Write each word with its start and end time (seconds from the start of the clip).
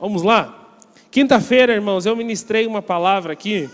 Vamos 0.00 0.22
lá? 0.22 0.74
Quinta-feira, 1.10 1.74
irmãos, 1.74 2.06
eu 2.06 2.16
ministrei 2.16 2.66
uma 2.66 2.80
palavra 2.80 3.34
aqui. 3.34 3.68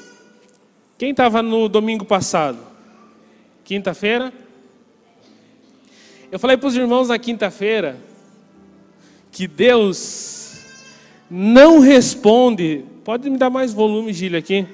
Quem 0.98 1.12
estava 1.12 1.40
no 1.40 1.68
domingo 1.68 2.04
passado? 2.04 2.58
Quinta-feira? 3.62 4.32
Eu 6.32 6.40
falei 6.40 6.56
para 6.56 6.66
os 6.66 6.74
irmãos 6.74 7.08
na 7.08 7.16
quinta-feira 7.16 7.96
que 9.30 9.46
Deus 9.46 10.64
não 11.30 11.78
responde. 11.78 12.84
Pode 13.04 13.30
me 13.30 13.38
dar 13.38 13.48
mais 13.48 13.72
volume, 13.72 14.12
Gília, 14.12 14.40
aqui? 14.40 14.66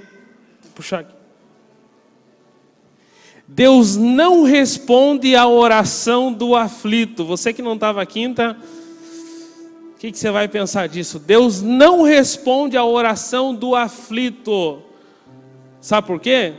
Puxar 0.75 1.01
aqui. 1.01 1.15
Deus 3.47 3.95
não 3.99 4.45
responde 4.45 5.37
à 5.37 5.47
oração 5.47 6.33
do 6.33 6.57
aflito. 6.57 7.27
Você 7.27 7.53
que 7.53 7.61
não 7.61 7.75
estava 7.75 8.07
quinta, 8.07 8.57
que, 10.03 10.11
que 10.11 10.19
você 10.19 10.33
vai 10.33 10.49
pensar 10.49 10.89
disso? 10.89 11.21
Deus 11.21 11.63
não 11.63 12.03
responde 12.03 12.77
à 12.77 12.85
oração 12.85 13.55
do 13.55 13.77
aflito. 13.77 14.83
Sabe 15.81 16.09
por 16.09 16.19
quê? 16.19 16.55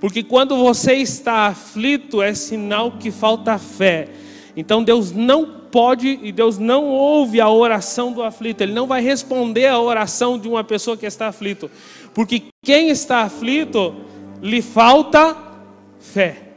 Porque 0.00 0.22
quando 0.22 0.56
você 0.56 0.94
está 0.94 1.48
aflito 1.48 2.22
é 2.22 2.32
sinal 2.32 2.92
que 2.92 3.10
falta 3.10 3.58
fé. 3.58 4.08
Então 4.56 4.82
Deus 4.82 5.12
não 5.12 5.44
pode 5.70 6.20
e 6.22 6.32
Deus 6.32 6.56
não 6.56 6.86
ouve 6.86 7.38
a 7.38 7.50
oração 7.50 8.14
do 8.14 8.22
aflito. 8.22 8.62
Ele 8.62 8.72
não 8.72 8.86
vai 8.86 9.02
responder 9.02 9.66
a 9.66 9.78
oração 9.78 10.38
de 10.38 10.48
uma 10.48 10.64
pessoa 10.64 10.96
que 10.96 11.04
está 11.04 11.28
aflito. 11.28 11.70
Porque 12.14 12.44
quem 12.62 12.88
está 12.88 13.24
aflito 13.24 13.94
lhe 14.40 14.62
falta 14.62 15.36
fé. 15.98 16.54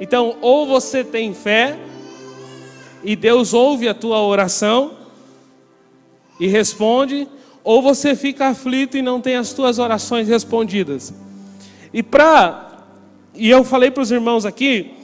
Então, 0.00 0.36
ou 0.40 0.68
você 0.68 1.02
tem 1.02 1.34
fé 1.34 1.76
e 3.02 3.14
Deus 3.14 3.54
ouve 3.54 3.88
a 3.88 3.94
tua 3.94 4.22
oração 4.22 4.92
e 6.40 6.46
responde, 6.46 7.28
ou 7.64 7.82
você 7.82 8.14
fica 8.14 8.48
aflito 8.48 8.96
e 8.96 9.02
não 9.02 9.20
tem 9.20 9.36
as 9.36 9.52
tuas 9.52 9.78
orações 9.78 10.28
respondidas. 10.28 11.12
E 11.92 12.02
para 12.02 12.66
e 13.34 13.48
eu 13.48 13.62
falei 13.62 13.90
para 13.90 14.02
os 14.02 14.10
irmãos 14.10 14.44
aqui 14.44 14.94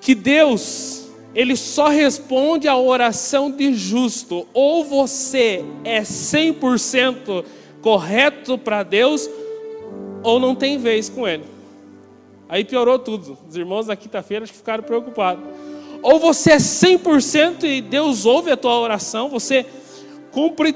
que 0.00 0.14
Deus 0.14 1.08
ele 1.34 1.56
só 1.56 1.88
responde 1.88 2.66
a 2.66 2.76
oração 2.76 3.50
de 3.50 3.74
justo. 3.74 4.46
Ou 4.52 4.84
você 4.84 5.64
é 5.84 6.00
100% 6.00 7.44
correto 7.80 8.58
para 8.58 8.82
Deus, 8.82 9.28
ou 10.22 10.40
não 10.40 10.54
tem 10.54 10.78
vez 10.78 11.08
com 11.08 11.28
Ele. 11.28 11.44
Aí 12.48 12.64
piorou 12.64 12.98
tudo. 12.98 13.38
Os 13.48 13.56
irmãos 13.56 13.86
na 13.86 13.94
quinta-feira 13.94 14.44
acho 14.44 14.52
que 14.52 14.58
ficaram 14.58 14.82
preocupados. 14.82 15.44
Ou 16.02 16.18
você 16.18 16.52
é 16.52 16.56
100% 16.56 17.64
e 17.64 17.80
Deus 17.80 18.24
ouve 18.24 18.50
a 18.50 18.56
tua 18.56 18.78
oração, 18.78 19.28
você 19.28 19.66
cumpre 20.30 20.74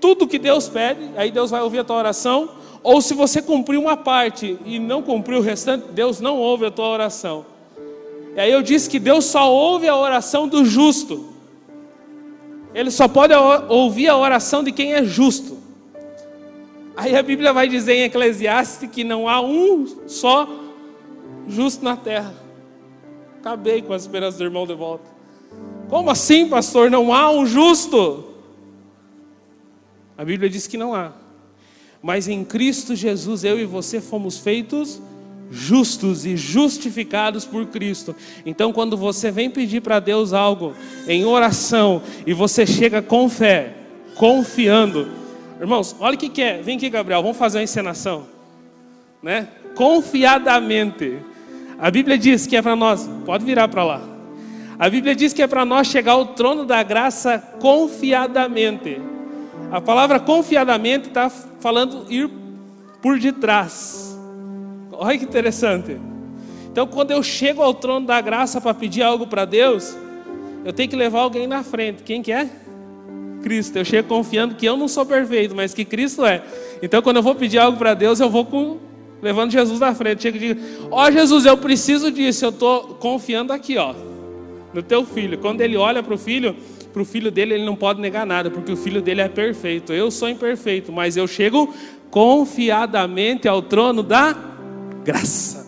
tudo 0.00 0.26
que 0.26 0.38
Deus 0.38 0.68
pede, 0.68 1.10
aí 1.16 1.30
Deus 1.30 1.50
vai 1.50 1.60
ouvir 1.62 1.80
a 1.80 1.84
tua 1.84 1.96
oração. 1.96 2.50
Ou 2.82 3.00
se 3.00 3.14
você 3.14 3.42
cumprir 3.42 3.78
uma 3.78 3.96
parte 3.96 4.58
e 4.64 4.78
não 4.78 5.02
cumprir 5.02 5.36
o 5.36 5.40
restante, 5.40 5.86
Deus 5.92 6.20
não 6.20 6.38
ouve 6.38 6.66
a 6.66 6.70
tua 6.70 6.88
oração. 6.88 7.44
E 8.36 8.40
aí 8.40 8.52
eu 8.52 8.62
disse 8.62 8.88
que 8.88 8.98
Deus 8.98 9.24
só 9.24 9.52
ouve 9.52 9.88
a 9.88 9.96
oração 9.96 10.46
do 10.46 10.64
justo. 10.64 11.26
Ele 12.74 12.90
só 12.90 13.08
pode 13.08 13.34
ouvir 13.68 14.08
a 14.08 14.16
oração 14.16 14.62
de 14.62 14.70
quem 14.70 14.94
é 14.94 15.02
justo. 15.02 15.58
Aí 16.96 17.16
a 17.16 17.22
Bíblia 17.22 17.52
vai 17.52 17.68
dizer 17.68 17.94
em 17.94 18.02
Eclesiastes 18.04 18.90
que 18.90 19.02
não 19.02 19.28
há 19.28 19.40
um 19.40 19.86
só 20.06 20.48
justo 21.48 21.84
na 21.84 21.96
terra. 21.96 22.34
Acabei 23.40 23.82
com 23.82 23.92
a 23.92 23.96
esperança 23.96 24.38
do 24.38 24.44
irmão 24.44 24.66
de 24.66 24.74
volta. 24.74 25.04
Como 25.88 26.10
assim, 26.10 26.48
pastor? 26.48 26.90
Não 26.90 27.12
há 27.14 27.30
um 27.30 27.46
justo? 27.46 28.24
A 30.16 30.24
Bíblia 30.24 30.50
diz 30.50 30.66
que 30.66 30.76
não 30.76 30.94
há. 30.94 31.12
Mas 32.02 32.28
em 32.28 32.44
Cristo 32.44 32.94
Jesus, 32.94 33.44
eu 33.44 33.58
e 33.58 33.64
você 33.64 34.00
fomos 34.00 34.38
feitos 34.38 35.00
justos 35.50 36.26
e 36.26 36.36
justificados 36.36 37.44
por 37.44 37.66
Cristo. 37.66 38.14
Então, 38.44 38.72
quando 38.72 38.96
você 38.96 39.30
vem 39.30 39.48
pedir 39.50 39.80
para 39.80 40.00
Deus 40.00 40.32
algo 40.32 40.74
em 41.06 41.24
oração 41.24 42.02
e 42.26 42.32
você 42.32 42.66
chega 42.66 43.00
com 43.00 43.28
fé, 43.28 43.74
confiando, 44.14 45.08
irmãos, 45.60 45.96
olha 45.98 46.16
o 46.16 46.18
que, 46.18 46.28
que 46.28 46.42
é. 46.42 46.60
Vem 46.60 46.76
aqui, 46.76 46.90
Gabriel, 46.90 47.22
vamos 47.22 47.38
fazer 47.38 47.58
uma 47.58 47.64
encenação, 47.64 48.26
né? 49.22 49.48
Confiadamente. 49.74 51.18
A 51.78 51.90
Bíblia 51.90 52.18
diz 52.18 52.46
que 52.46 52.56
é 52.56 52.62
para 52.62 52.74
nós, 52.74 53.08
pode 53.24 53.44
virar 53.44 53.68
para 53.68 53.84
lá. 53.84 54.02
A 54.78 54.88
Bíblia 54.88 55.14
diz 55.14 55.32
que 55.32 55.42
é 55.42 55.46
para 55.46 55.64
nós 55.64 55.86
chegar 55.86 56.12
ao 56.12 56.26
trono 56.26 56.64
da 56.64 56.82
graça 56.82 57.38
confiadamente. 57.60 59.00
A 59.70 59.80
palavra 59.80 60.18
confiadamente 60.18 61.08
está 61.08 61.30
falando 61.30 62.06
ir 62.08 62.30
por 63.00 63.18
detrás. 63.18 64.18
Olha 64.92 65.18
que 65.18 65.24
interessante. 65.24 65.96
Então, 66.70 66.86
quando 66.86 67.10
eu 67.10 67.22
chego 67.22 67.62
ao 67.62 67.74
trono 67.74 68.06
da 68.06 68.20
graça 68.20 68.60
para 68.60 68.74
pedir 68.74 69.02
algo 69.02 69.26
para 69.26 69.44
Deus, 69.44 69.96
eu 70.64 70.72
tenho 70.72 70.88
que 70.88 70.96
levar 70.96 71.20
alguém 71.20 71.46
na 71.46 71.62
frente. 71.62 72.02
Quem 72.02 72.22
que 72.22 72.32
é? 72.32 72.48
Cristo. 73.42 73.76
Eu 73.76 73.84
chego 73.84 74.08
confiando 74.08 74.54
que 74.54 74.66
eu 74.66 74.76
não 74.76 74.88
sou 74.88 75.06
perfeito, 75.06 75.54
mas 75.54 75.72
que 75.72 75.84
Cristo 75.84 76.24
é. 76.24 76.42
Então, 76.82 77.00
quando 77.02 77.16
eu 77.16 77.22
vou 77.22 77.34
pedir 77.34 77.58
algo 77.58 77.78
para 77.78 77.94
Deus, 77.94 78.20
eu 78.20 78.28
vou 78.28 78.44
com 78.44 78.78
levando 79.22 79.50
Jesus 79.50 79.80
na 79.80 79.94
frente. 79.94 80.22
Chega 80.22 80.36
e 80.36 80.40
diga: 80.40 80.60
Ó 80.90 81.06
oh, 81.06 81.10
Jesus, 81.10 81.46
eu 81.46 81.56
preciso 81.56 82.10
disso. 82.10 82.44
Eu 82.44 82.50
estou 82.50 82.94
confiando 82.94 83.52
aqui, 83.52 83.76
ó, 83.76 83.94
no 84.72 84.82
teu 84.82 85.04
filho. 85.04 85.38
Quando 85.38 85.60
ele 85.60 85.76
olha 85.76 86.02
para 86.02 86.14
o 86.14 86.18
filho, 86.18 86.56
para 86.92 87.02
o 87.02 87.04
filho 87.04 87.30
dele, 87.30 87.54
ele 87.54 87.64
não 87.64 87.76
pode 87.76 88.00
negar 88.00 88.26
nada, 88.26 88.50
porque 88.50 88.72
o 88.72 88.76
filho 88.76 89.00
dele 89.00 89.20
é 89.20 89.28
perfeito. 89.28 89.92
Eu 89.92 90.10
sou 90.10 90.28
imperfeito, 90.28 90.92
mas 90.92 91.16
eu 91.16 91.26
chego 91.26 91.72
confiadamente 92.10 93.46
ao 93.46 93.62
trono 93.62 94.02
da 94.02 94.36
graça. 95.04 95.66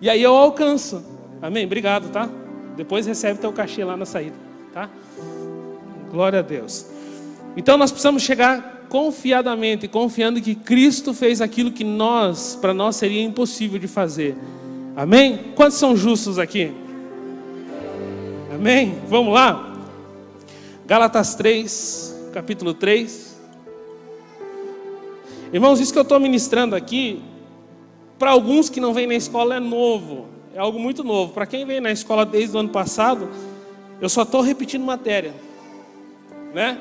E 0.00 0.08
aí 0.08 0.22
eu 0.22 0.34
alcanço. 0.34 1.04
Amém? 1.42 1.64
Obrigado, 1.64 2.10
tá? 2.10 2.28
Depois 2.76 3.06
recebe 3.06 3.40
teu 3.40 3.52
cachê 3.52 3.84
lá 3.84 3.96
na 3.96 4.06
saída, 4.06 4.36
tá? 4.72 4.88
Glória 6.10 6.38
a 6.38 6.42
Deus. 6.42 6.86
Então 7.56 7.76
nós 7.76 7.90
precisamos 7.90 8.22
chegar 8.22 8.77
confiadamente, 8.88 9.86
confiando 9.86 10.40
que 10.40 10.54
Cristo 10.54 11.12
fez 11.12 11.40
aquilo 11.40 11.70
que 11.70 11.84
nós, 11.84 12.56
para 12.60 12.72
nós 12.72 12.96
seria 12.96 13.22
impossível 13.22 13.78
de 13.78 13.86
fazer. 13.86 14.36
Amém? 14.96 15.52
Quantos 15.54 15.78
são 15.78 15.96
justos 15.96 16.38
aqui? 16.38 16.72
Amém? 18.52 18.98
Vamos 19.06 19.32
lá? 19.34 19.76
Gálatas 20.86 21.34
3, 21.34 22.30
capítulo 22.32 22.74
3. 22.74 23.38
Irmãos, 25.52 25.80
isso 25.80 25.92
que 25.92 25.98
eu 25.98 26.02
estou 26.02 26.18
ministrando 26.18 26.74
aqui, 26.74 27.22
para 28.18 28.30
alguns 28.30 28.68
que 28.68 28.80
não 28.80 28.92
vêm 28.92 29.06
na 29.06 29.14
escola 29.14 29.56
é 29.56 29.60
novo, 29.60 30.26
é 30.54 30.58
algo 30.58 30.78
muito 30.78 31.04
novo. 31.04 31.32
Para 31.32 31.46
quem 31.46 31.64
vem 31.64 31.80
na 31.80 31.92
escola 31.92 32.26
desde 32.26 32.56
o 32.56 32.60
ano 32.60 32.70
passado, 32.70 33.28
eu 34.00 34.08
só 34.08 34.22
estou 34.22 34.40
repetindo 34.40 34.84
matéria, 34.84 35.32
né? 36.52 36.78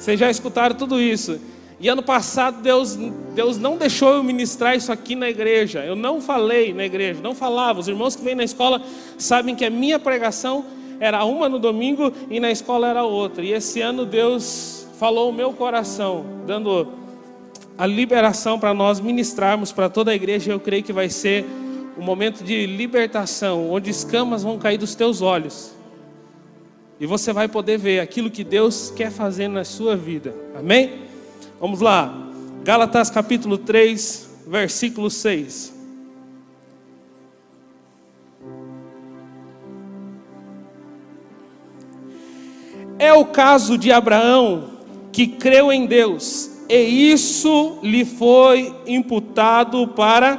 Vocês 0.00 0.18
já 0.18 0.30
escutaram 0.30 0.74
tudo 0.74 0.98
isso. 0.98 1.38
E 1.78 1.86
ano 1.86 2.02
passado 2.02 2.62
Deus, 2.62 2.96
Deus 3.34 3.58
não 3.58 3.76
deixou 3.76 4.14
eu 4.14 4.22
ministrar 4.22 4.74
isso 4.74 4.90
aqui 4.90 5.14
na 5.14 5.28
igreja. 5.28 5.84
Eu 5.84 5.94
não 5.94 6.22
falei 6.22 6.72
na 6.72 6.86
igreja, 6.86 7.20
não 7.22 7.34
falava. 7.34 7.80
Os 7.80 7.86
irmãos 7.86 8.16
que 8.16 8.24
vêm 8.24 8.34
na 8.34 8.42
escola 8.42 8.80
sabem 9.18 9.54
que 9.54 9.62
a 9.62 9.68
minha 9.68 9.98
pregação 9.98 10.64
era 10.98 11.22
uma 11.24 11.50
no 11.50 11.58
domingo 11.58 12.10
e 12.30 12.40
na 12.40 12.50
escola 12.50 12.88
era 12.88 13.04
outra. 13.04 13.44
E 13.44 13.52
esse 13.52 13.82
ano 13.82 14.06
Deus 14.06 14.86
falou 14.98 15.28
o 15.28 15.34
meu 15.34 15.52
coração, 15.52 16.24
dando 16.46 16.88
a 17.76 17.84
liberação 17.86 18.58
para 18.58 18.72
nós 18.72 19.00
ministrarmos 19.00 19.70
para 19.70 19.90
toda 19.90 20.12
a 20.12 20.14
igreja. 20.14 20.50
Eu 20.50 20.60
creio 20.60 20.82
que 20.82 20.94
vai 20.94 21.10
ser 21.10 21.44
um 21.98 22.02
momento 22.02 22.42
de 22.42 22.64
libertação, 22.64 23.70
onde 23.70 23.90
escamas 23.90 24.42
vão 24.42 24.58
cair 24.58 24.78
dos 24.78 24.94
teus 24.94 25.20
olhos 25.20 25.78
e 27.00 27.06
você 27.06 27.32
vai 27.32 27.48
poder 27.48 27.78
ver 27.78 27.98
aquilo 27.98 28.30
que 28.30 28.44
Deus 28.44 28.92
quer 28.94 29.10
fazer 29.10 29.48
na 29.48 29.64
sua 29.64 29.96
vida. 29.96 30.34
Amém? 30.54 31.00
Vamos 31.58 31.80
lá. 31.80 32.14
Gálatas 32.62 33.08
capítulo 33.08 33.56
3, 33.56 34.28
versículo 34.46 35.10
6. 35.10 35.80
É 42.98 43.14
o 43.14 43.24
caso 43.24 43.78
de 43.78 43.90
Abraão 43.90 44.72
que 45.10 45.26
creu 45.26 45.72
em 45.72 45.86
Deus 45.86 46.50
e 46.68 47.10
isso 47.10 47.78
lhe 47.82 48.04
foi 48.04 48.76
imputado 48.86 49.88
para 49.88 50.38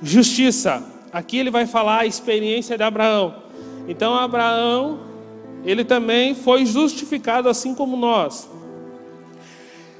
justiça. 0.00 0.82
Aqui 1.12 1.36
ele 1.36 1.50
vai 1.50 1.66
falar 1.66 2.00
a 2.00 2.06
experiência 2.06 2.78
de 2.78 2.82
Abraão. 2.82 3.34
Então 3.86 4.14
Abraão 4.14 5.13
ele 5.64 5.84
também 5.84 6.34
foi 6.34 6.66
justificado 6.66 7.48
assim 7.48 7.74
como 7.74 7.96
nós. 7.96 8.48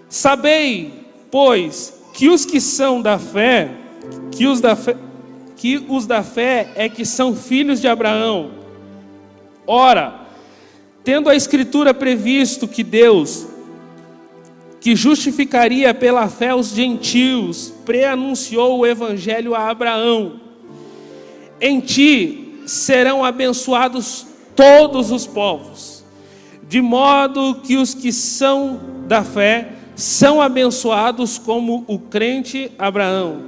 Sabei, 0.09 1.07
pois, 1.31 2.01
que 2.13 2.29
os 2.29 2.45
que 2.45 2.61
são 2.61 3.01
da 3.01 3.19
fé, 3.19 3.71
que 4.31 4.47
os 4.47 4.61
da 4.61 4.77
fé, 4.77 4.97
que 5.57 5.85
os 5.89 6.07
da 6.07 6.23
fé 6.23 6.71
é 6.75 6.89
que 6.89 7.05
são 7.05 7.35
filhos 7.35 7.81
de 7.81 7.89
Abraão. 7.89 8.51
Ora, 9.67 10.27
tendo 11.03 11.29
a 11.29 11.35
escritura 11.35 11.95
previsto 11.95 12.69
que 12.69 12.83
Deus 12.83 13.47
que 14.85 14.95
justificaria 14.95 15.95
pela 15.95 16.29
fé 16.29 16.55
os 16.55 16.69
gentios, 16.69 17.73
preanunciou 17.87 18.79
o 18.79 18.87
evangelho 18.87 19.55
a 19.55 19.71
Abraão. 19.71 20.39
Em 21.59 21.81
ti 21.81 22.61
serão 22.67 23.25
abençoados 23.25 24.27
todos 24.55 25.11
os 25.11 25.27
povos, 25.27 26.05
de 26.69 26.81
modo 26.81 27.57
que 27.63 27.77
os 27.77 27.95
que 27.95 28.13
são 28.13 28.81
da 29.07 29.23
fé 29.23 29.73
são 29.95 30.41
abençoados 30.41 31.39
como 31.39 31.85
o 31.87 31.99
crente 31.99 32.71
Abraão. 32.79 33.43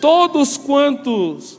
Todos 0.00 0.56
quantos, 0.56 1.58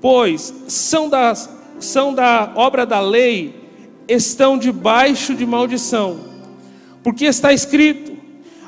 pois, 0.00 0.54
são, 0.66 1.08
das, 1.08 1.48
são 1.78 2.14
da 2.14 2.52
obra 2.56 2.86
da 2.86 3.00
lei, 3.00 3.54
estão 4.08 4.58
debaixo 4.58 5.34
de 5.34 5.46
maldição, 5.46 6.20
porque 7.02 7.26
está 7.26 7.52
escrito: 7.52 8.12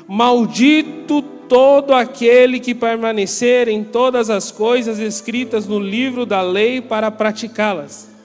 Maldito 0.07 1.21
todo 1.21 1.93
aquele 1.93 2.59
que 2.59 2.75
permanecer 2.75 3.67
em 3.67 3.83
todas 3.83 4.29
as 4.29 4.51
coisas 4.51 4.99
escritas 4.99 5.65
no 5.65 5.79
livro 5.79 6.25
da 6.25 6.41
lei 6.41 6.81
para 6.81 7.09
praticá-las. 7.09 8.16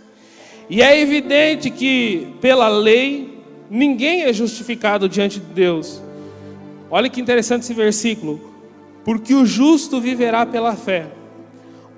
E 0.69 0.83
é 0.83 1.01
evidente 1.01 1.71
que, 1.71 2.29
pela 2.41 2.69
lei, 2.69 3.39
ninguém 3.69 4.23
é 4.23 4.33
justificado 4.33 5.09
diante 5.09 5.41
de 5.41 5.47
Deus. 5.47 6.03
Olha 6.91 7.09
que 7.09 7.21
interessante 7.21 7.63
esse 7.63 7.75
versículo. 7.75 8.53
Porque 9.05 9.35
o 9.35 9.45
justo 9.45 10.01
viverá 10.01 10.47
pela 10.47 10.77
fé. 10.77 11.07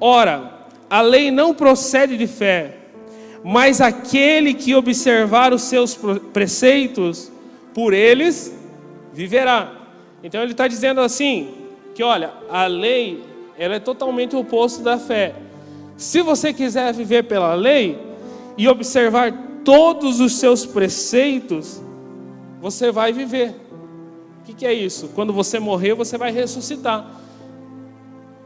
Ora, 0.01 0.55
a 0.89 1.01
lei 1.01 1.31
não 1.31 1.55
procede 1.55 2.17
de 2.17 2.27
fé, 2.27 2.77
mas 3.43 3.81
aquele 3.81 4.55
que 4.55 4.75
observar 4.75 5.53
os 5.53 5.63
seus 5.63 5.99
preceitos, 6.33 7.31
por 7.75 7.93
eles 7.93 8.57
viverá. 9.13 9.73
Então 10.23 10.43
ele 10.43 10.53
está 10.53 10.67
dizendo 10.67 11.01
assim, 11.01 11.55
que 11.95 12.03
olha, 12.03 12.33
a 12.49 12.67
lei, 12.67 13.23
ela 13.59 13.75
é 13.75 13.81
totalmente 13.81 14.35
o 14.35 14.41
oposto 14.41 14.83
da 14.83 14.99
fé. 14.99 15.35
Se 15.97 16.23
você 16.23 16.53
quiser 16.53 16.93
viver 16.93 17.25
pela 17.25 17.55
lei 17.55 17.99
e 18.57 18.69
observar 18.69 19.33
todos 19.65 20.21
os 20.21 20.37
seus 20.37 20.65
preceitos, 20.65 21.83
você 22.61 22.91
vai 22.91 23.13
viver. 23.13 23.55
O 24.41 24.47
que, 24.47 24.55
que 24.55 24.67
é 24.67 24.73
isso? 24.73 25.09
Quando 25.15 25.33
você 25.33 25.59
morrer, 25.59 25.95
você 25.95 26.19
vai 26.19 26.31
ressuscitar. 26.31 27.23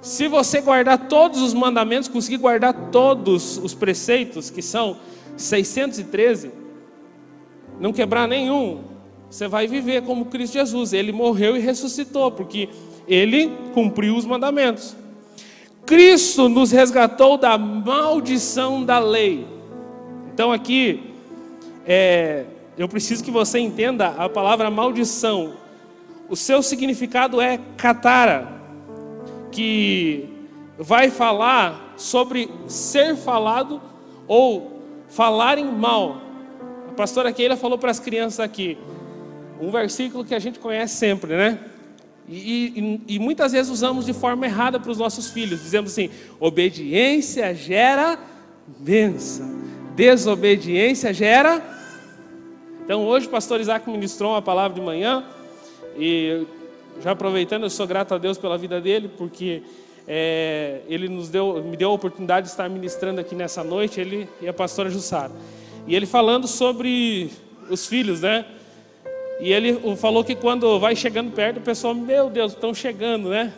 Se 0.00 0.28
você 0.28 0.60
guardar 0.60 1.08
todos 1.08 1.42
os 1.42 1.52
mandamentos, 1.52 2.08
conseguir 2.08 2.36
guardar 2.36 2.72
todos 2.90 3.58
os 3.58 3.74
preceitos, 3.74 4.48
que 4.48 4.62
são 4.62 4.96
613, 5.36 6.52
não 7.80 7.92
quebrar 7.92 8.28
nenhum, 8.28 8.82
você 9.28 9.48
vai 9.48 9.66
viver 9.66 10.02
como 10.02 10.26
Cristo 10.26 10.54
Jesus. 10.54 10.92
Ele 10.92 11.12
morreu 11.12 11.56
e 11.56 11.60
ressuscitou, 11.60 12.30
porque 12.30 12.68
ele 13.06 13.50
cumpriu 13.74 14.16
os 14.16 14.24
mandamentos. 14.24 14.96
Cristo 15.84 16.48
nos 16.48 16.70
resgatou 16.70 17.36
da 17.36 17.58
maldição 17.58 18.84
da 18.84 18.98
lei. 18.98 19.57
Então 20.38 20.52
aqui, 20.52 21.00
é, 21.84 22.44
eu 22.76 22.88
preciso 22.88 23.24
que 23.24 23.30
você 23.30 23.58
entenda 23.58 24.06
a 24.10 24.28
palavra 24.28 24.70
maldição. 24.70 25.54
O 26.28 26.36
seu 26.36 26.62
significado 26.62 27.40
é 27.40 27.58
catara, 27.76 28.46
que 29.50 30.28
vai 30.78 31.10
falar 31.10 31.92
sobre 31.96 32.48
ser 32.68 33.16
falado 33.16 33.82
ou 34.28 34.80
falar 35.08 35.58
em 35.58 35.64
mal. 35.64 36.22
A 36.88 36.92
pastora 36.92 37.32
Keila 37.32 37.56
falou 37.56 37.76
para 37.76 37.90
as 37.90 37.98
crianças 37.98 38.38
aqui: 38.38 38.78
um 39.60 39.72
versículo 39.72 40.24
que 40.24 40.36
a 40.36 40.38
gente 40.38 40.60
conhece 40.60 40.98
sempre, 40.98 41.36
né? 41.36 41.58
E, 42.28 43.00
e, 43.08 43.16
e 43.16 43.18
muitas 43.18 43.50
vezes 43.50 43.72
usamos 43.72 44.06
de 44.06 44.12
forma 44.12 44.46
errada 44.46 44.78
para 44.78 44.92
os 44.92 44.98
nossos 44.98 45.30
filhos. 45.30 45.60
Dizemos 45.60 45.90
assim: 45.90 46.10
obediência 46.38 47.52
gera 47.56 48.16
bênção, 48.78 49.67
desobediência 49.98 51.12
gera. 51.12 51.60
Então 52.84 53.04
hoje 53.04 53.26
o 53.26 53.30
pastor 53.30 53.60
Isaac 53.60 53.90
ministrou 53.90 54.30
uma 54.30 54.40
palavra 54.40 54.78
de 54.78 54.80
manhã, 54.80 55.24
e 55.96 56.46
já 57.02 57.10
aproveitando, 57.10 57.64
eu 57.64 57.70
sou 57.70 57.84
grato 57.84 58.14
a 58.14 58.18
Deus 58.18 58.38
pela 58.38 58.56
vida 58.56 58.80
dele, 58.80 59.10
porque 59.18 59.60
é, 60.06 60.82
ele 60.88 61.08
nos 61.08 61.28
deu, 61.28 61.64
me 61.64 61.76
deu 61.76 61.90
a 61.90 61.92
oportunidade 61.94 62.46
de 62.46 62.52
estar 62.52 62.68
ministrando 62.70 63.20
aqui 63.20 63.34
nessa 63.34 63.64
noite, 63.64 64.00
ele 64.00 64.28
e 64.40 64.46
a 64.46 64.52
pastora 64.52 64.88
Jussara. 64.88 65.32
E 65.84 65.96
ele 65.96 66.06
falando 66.06 66.46
sobre 66.46 67.32
os 67.68 67.88
filhos, 67.88 68.20
né? 68.20 68.44
E 69.40 69.52
ele 69.52 69.96
falou 69.96 70.22
que 70.22 70.36
quando 70.36 70.78
vai 70.78 70.94
chegando 70.94 71.32
perto, 71.32 71.56
o 71.56 71.60
pessoal, 71.60 71.92
meu 71.92 72.30
Deus, 72.30 72.52
estão 72.52 72.72
chegando, 72.72 73.30
né? 73.30 73.52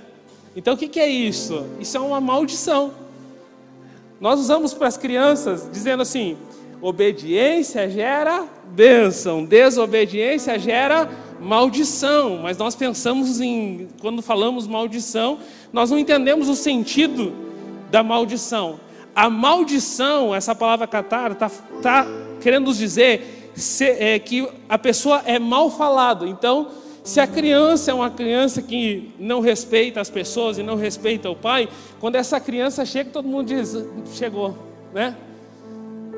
Então 0.56 0.72
o 0.72 0.76
que, 0.76 0.88
que 0.88 1.00
é 1.00 1.08
isso? 1.08 1.66
Isso 1.78 1.98
é 1.98 2.00
uma 2.00 2.20
maldição. 2.20 2.94
Nós 4.20 4.38
usamos 4.38 4.74
para 4.74 4.86
as 4.86 4.96
crianças 4.96 5.68
dizendo 5.72 6.02
assim: 6.02 6.36
obediência 6.80 7.88
gera 7.88 8.44
bênção, 8.66 9.44
desobediência 9.44 10.58
gera 10.58 11.08
maldição. 11.40 12.38
Mas 12.42 12.58
nós 12.58 12.74
pensamos 12.74 13.40
em, 13.40 13.88
quando 14.00 14.20
falamos 14.20 14.66
maldição, 14.66 15.38
nós 15.72 15.90
não 15.90 15.98
entendemos 15.98 16.48
o 16.48 16.54
sentido 16.54 17.32
da 17.90 18.02
maldição. 18.02 18.78
A 19.14 19.28
maldição, 19.28 20.34
essa 20.34 20.54
palavra 20.54 20.86
catar, 20.86 21.32
está 21.32 21.50
tá 21.82 22.06
querendo 22.40 22.66
nos 22.66 22.76
dizer 22.76 23.52
é, 23.80 24.18
que 24.18 24.46
a 24.68 24.78
pessoa 24.78 25.22
é 25.24 25.38
mal 25.38 25.70
falado. 25.70 26.26
Então, 26.26 26.68
se 27.10 27.18
a 27.18 27.26
criança 27.26 27.90
é 27.90 27.94
uma 27.94 28.08
criança 28.08 28.62
que 28.62 29.10
não 29.18 29.40
respeita 29.40 30.00
as 30.00 30.08
pessoas 30.08 30.58
e 30.58 30.62
não 30.62 30.76
respeita 30.76 31.28
o 31.28 31.34
pai, 31.34 31.68
quando 31.98 32.14
essa 32.14 32.38
criança 32.38 32.86
chega, 32.86 33.10
todo 33.10 33.26
mundo 33.26 33.48
diz: 33.48 33.76
chegou, 34.14 34.56
né? 34.94 35.16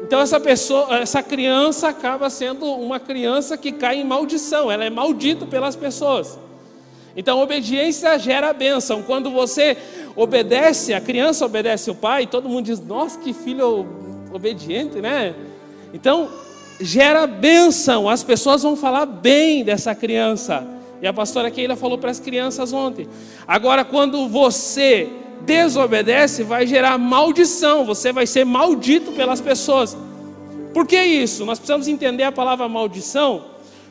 Então 0.05 0.21
essa 0.21 0.39
pessoa, 0.39 0.99
essa 0.99 1.23
criança 1.23 1.89
acaba 1.89 2.29
sendo 2.29 2.67
uma 2.67 3.01
criança 3.01 3.57
que 3.57 3.73
cai 3.73 4.03
em 4.03 4.05
maldição, 4.05 4.71
ela 4.71 4.85
é 4.85 4.91
maldita 4.91 5.47
pelas 5.47 5.75
pessoas. 5.75 6.39
Então 7.17 7.41
obediência 7.41 8.19
gera 8.19 8.53
bênção. 8.53 9.03
Quando 9.03 9.31
você 9.31 9.79
obedece, 10.15 10.93
a 10.93 11.01
criança 11.01 11.47
obedece 11.47 11.91
o 11.91 11.95
pai, 11.95 12.27
todo 12.27 12.51
mundo 12.51 12.67
diz: 12.67 12.79
"Nossa, 12.79 13.19
que 13.19 13.33
filho 13.33 13.87
obediente, 14.31 15.01
né?" 15.01 15.35
Então 15.95 16.29
gera 16.79 17.27
bênção, 17.27 18.11
as 18.11 18.23
pessoas 18.23 18.63
vão 18.63 18.77
falar 18.77 19.07
bem 19.07 19.65
dessa 19.65 19.95
criança. 19.95 20.82
E 21.03 21.07
a 21.07 21.13
pastora 21.13 21.51
Keila 21.51 21.75
falou 21.75 21.99
para 21.99 22.13
as 22.13 22.21
crianças 22.21 22.73
ontem. 22.73 23.09
Agora, 23.47 23.85
quando 23.85 24.29
você 24.29 25.09
desobedece, 25.41 26.45
vai 26.45 26.65
gerar 26.65 26.97
maldição, 26.97 27.85
você 27.85 28.13
vai 28.13 28.25
ser 28.25 28.45
maldito 28.45 29.11
pelas 29.11 29.41
pessoas. 29.41 29.97
Por 30.73 30.87
que 30.87 31.03
isso? 31.03 31.45
Nós 31.45 31.59
precisamos 31.59 31.89
entender 31.89 32.23
a 32.23 32.31
palavra 32.31 32.69
maldição, 32.69 33.47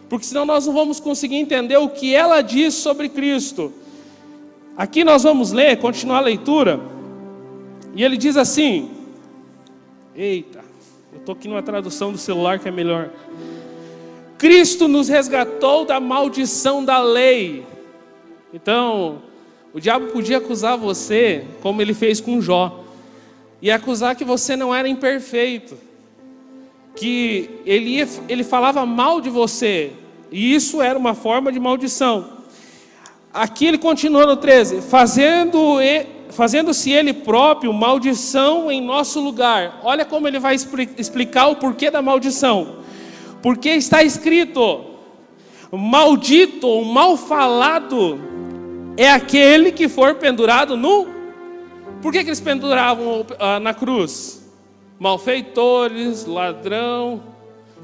porque 0.09 0.25
senão 0.25 0.45
nós 0.45 0.65
não 0.65 0.73
vamos 0.73 1.01
conseguir 1.01 1.35
entender 1.35 1.75
o 1.75 1.89
que 1.89 2.15
ela 2.15 2.41
diz 2.41 2.75
sobre 2.75 3.09
Cristo. 3.09 3.73
Aqui 4.77 5.03
nós 5.03 5.23
vamos 5.23 5.51
ler, 5.51 5.77
continuar 5.79 6.19
a 6.19 6.21
leitura, 6.21 6.79
e 7.93 8.03
ele 8.03 8.15
diz 8.15 8.37
assim: 8.37 8.89
Eita, 10.15 10.63
eu 11.11 11.19
estou 11.19 11.35
aqui 11.35 11.47
numa 11.47 11.61
tradução 11.61 12.11
do 12.13 12.17
celular 12.17 12.57
que 12.57 12.69
é 12.69 12.71
melhor. 12.71 13.09
Cristo 14.41 14.87
nos 14.87 15.07
resgatou 15.07 15.85
da 15.85 15.99
maldição 15.99 16.83
da 16.83 16.97
lei. 16.97 17.63
Então, 18.51 19.21
o 19.71 19.79
diabo 19.79 20.07
podia 20.07 20.39
acusar 20.39 20.79
você, 20.79 21.45
como 21.61 21.79
ele 21.79 21.93
fez 21.93 22.19
com 22.19 22.41
Jó, 22.41 22.83
e 23.61 23.69
acusar 23.69 24.15
que 24.15 24.23
você 24.23 24.55
não 24.55 24.73
era 24.73 24.89
imperfeito, 24.89 25.77
que 26.95 27.51
ele, 27.67 27.97
ia, 27.97 28.07
ele 28.27 28.43
falava 28.43 28.83
mal 28.83 29.21
de 29.21 29.29
você, 29.29 29.91
e 30.31 30.55
isso 30.55 30.81
era 30.81 30.97
uma 30.97 31.13
forma 31.13 31.51
de 31.51 31.59
maldição. 31.59 32.39
Aqui 33.31 33.67
ele 33.67 33.77
continua 33.77 34.25
no 34.25 34.37
13: 34.37 34.81
fazendo 34.81 35.77
fazendo-se 36.31 36.91
ele 36.91 37.13
próprio 37.13 37.71
maldição 37.71 38.71
em 38.71 38.81
nosso 38.81 39.19
lugar. 39.19 39.81
Olha 39.83 40.03
como 40.03 40.27
ele 40.27 40.39
vai 40.39 40.55
explicar 40.55 41.45
o 41.45 41.57
porquê 41.57 41.91
da 41.91 42.01
maldição. 42.01 42.80
Porque 43.41 43.69
está 43.69 44.03
escrito: 44.03 44.85
maldito 45.71 46.67
ou 46.67 46.85
mal 46.85 47.17
falado 47.17 48.19
é 48.97 49.09
aquele 49.09 49.71
que 49.71 49.87
for 49.87 50.15
pendurado 50.15 50.77
no. 50.77 51.07
Por 52.01 52.11
que, 52.11 52.23
que 52.23 52.29
eles 52.29 52.39
penduravam 52.39 53.21
uh, 53.21 53.59
na 53.61 53.73
cruz? 53.73 54.41
Malfeitores, 54.99 56.25
ladrão, 56.25 57.23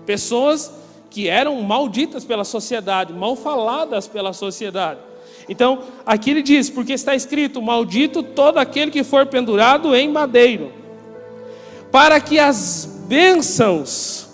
pessoas 0.06 0.72
que 1.10 1.28
eram 1.28 1.60
malditas 1.62 2.24
pela 2.24 2.44
sociedade, 2.44 3.14
mal 3.14 3.36
faladas 3.36 4.08
pela 4.08 4.34
sociedade. 4.34 5.00
Então, 5.50 5.80
aqui 6.06 6.32
ele 6.32 6.44
diz: 6.44 6.70
porque 6.70 6.94
está 6.94 7.16
escrito: 7.16 7.62
Maldito 7.62 8.22
todo 8.22 8.58
aquele 8.58 8.92
que 8.92 9.04
for 9.04 9.26
pendurado 9.26 9.96
em 9.96 10.10
madeiro, 10.10 10.72
para 11.92 12.20
que 12.20 12.38
as 12.38 13.04
bênçãos 13.08 14.27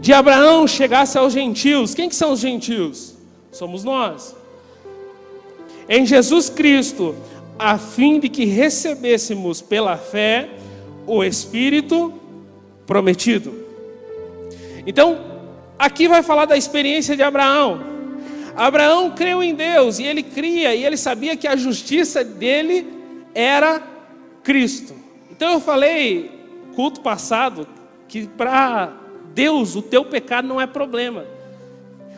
de 0.00 0.12
Abraão 0.12 0.66
chegassem 0.66 1.20
aos 1.20 1.32
gentios. 1.32 1.94
Quem 1.94 2.08
que 2.08 2.14
são 2.14 2.32
os 2.32 2.40
gentios? 2.40 3.14
Somos 3.52 3.84
nós. 3.84 4.34
Em 5.88 6.06
Jesus 6.06 6.48
Cristo, 6.48 7.14
a 7.58 7.76
fim 7.76 8.18
de 8.18 8.28
que 8.28 8.44
recebêssemos 8.44 9.60
pela 9.60 9.96
fé 9.96 10.48
o 11.06 11.22
Espírito 11.22 12.14
prometido. 12.86 13.52
Então, 14.86 15.18
aqui 15.78 16.08
vai 16.08 16.22
falar 16.22 16.46
da 16.46 16.56
experiência 16.56 17.14
de 17.14 17.22
Abraão. 17.22 17.80
Abraão 18.56 19.10
creu 19.10 19.42
em 19.42 19.54
Deus 19.54 19.98
e 19.98 20.04
ele 20.04 20.22
cria 20.22 20.74
e 20.74 20.84
ele 20.84 20.96
sabia 20.96 21.36
que 21.36 21.46
a 21.46 21.56
justiça 21.56 22.24
dele 22.24 22.86
era 23.34 23.82
Cristo. 24.42 24.94
Então 25.30 25.52
eu 25.52 25.60
falei 25.60 26.30
culto 26.74 27.00
passado 27.00 27.66
que 28.08 28.26
para 28.26 28.99
Deus 29.34 29.76
o 29.76 29.82
teu 29.82 30.04
pecado 30.04 30.46
não 30.46 30.60
é 30.60 30.66
problema. 30.66 31.24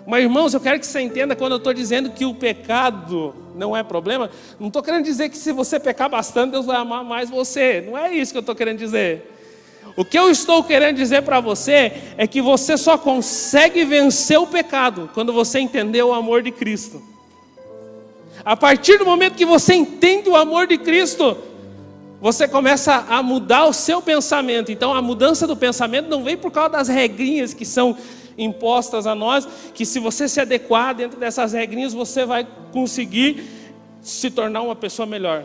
Mas 0.07 0.25
irmãos, 0.25 0.53
eu 0.53 0.61
quero 0.61 0.81
que 0.81 0.87
você 0.87 1.01
entenda 1.01 1.37
quando 1.37 1.53
eu 1.53 1.59
estou 1.59 1.73
dizendo 1.73 2.11
que 2.11 2.25
o 2.25 2.35
pecado 2.35 3.35
não 3.55 3.77
é 3.77 3.83
problema, 3.83 4.31
não 4.59 4.69
estou 4.69 4.83
querendo 4.83 5.05
dizer 5.05 5.29
que 5.29 5.37
se 5.37 5.53
você 5.53 5.79
pecar 5.79 6.09
bastante, 6.09 6.53
Deus 6.53 6.67
vai 6.67 6.77
amar 6.77 7.05
mais 7.05 7.31
você. 7.31 7.81
Não 7.81 7.97
é 7.97 8.13
isso 8.13 8.33
que 8.33 8.39
eu 8.39 8.41
estou 8.41 8.55
querendo 8.55 8.79
dizer. 8.79 9.31
O 9.97 10.05
que 10.05 10.19
eu 10.19 10.31
estou 10.31 10.65
querendo 10.65 10.97
dizer 10.97 11.23
para 11.23 11.39
você 11.39 11.93
é 12.17 12.27
que 12.27 12.41
você 12.41 12.77
só 12.77 12.97
consegue 12.97 13.85
vencer 13.85 14.39
o 14.39 14.47
pecado 14.47 15.11
quando 15.13 15.33
você 15.33 15.59
entender 15.59 16.03
o 16.03 16.15
amor 16.15 16.43
de 16.43 16.51
Cristo. 16.51 17.03
A 18.45 18.57
partir 18.57 18.99
do 18.99 19.05
momento 19.05 19.35
que 19.35 19.45
você 19.45 19.75
entende 19.75 20.29
o 20.29 20.35
amor 20.35 20.67
de 20.67 20.79
Cristo, 20.79 21.37
você 22.23 22.47
começa 22.47 23.05
a 23.09 23.21
mudar 23.21 23.67
o 23.67 23.73
seu 23.73 24.01
pensamento. 24.01 24.71
Então 24.71 24.95
a 24.95 25.03
mudança 25.03 25.45
do 25.45 25.57
pensamento 25.57 26.09
não 26.09 26.23
vem 26.23 26.37
por 26.37 26.53
causa 26.53 26.71
das 26.71 26.87
regrinhas 26.87 27.53
que 27.53 27.65
são 27.67 27.97
impostas 28.39 29.09
a 29.09 29.15
nós, 29.15 29.47
que 29.75 29.85
se 29.85 29.99
você 29.99 30.29
se 30.29 30.41
adequar 30.41 30.95
dentro 30.95 31.19
dessas 31.19 31.53
regrinhas, 31.53 31.93
você 31.93 32.25
vai 32.25 32.47
conseguir 32.71 33.43
se 34.01 34.31
tornar 34.31 34.63
uma 34.63 34.77
pessoa 34.77 35.05
melhor. 35.05 35.45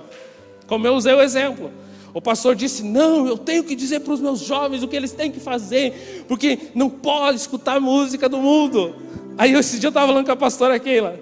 Como 0.68 0.86
eu 0.86 0.94
usei 0.94 1.16
o 1.16 1.22
exemplo. 1.22 1.72
O 2.14 2.22
pastor 2.22 2.56
disse: 2.56 2.84
Não, 2.84 3.28
eu 3.28 3.40
tenho 3.40 3.64
que 3.64 3.76
dizer 3.76 4.02
para 4.02 4.14
os 4.14 4.22
meus 4.22 4.40
jovens 4.42 4.84
o 4.84 4.88
que 4.88 4.96
eles 4.96 5.12
têm 5.12 5.32
que 5.32 5.40
fazer, 5.40 6.26
porque 6.28 6.60
não 6.76 6.92
pode 6.92 7.38
escutar 7.38 7.80
música 7.80 8.30
do 8.30 8.38
mundo. 8.38 8.96
Aí 9.36 9.52
esse 9.54 9.80
dia 9.80 9.88
eu 9.88 9.90
estava 9.90 10.06
falando 10.06 10.26
com 10.28 10.32
a 10.32 10.36
pastora 10.36 10.78
Keila. 10.78 11.20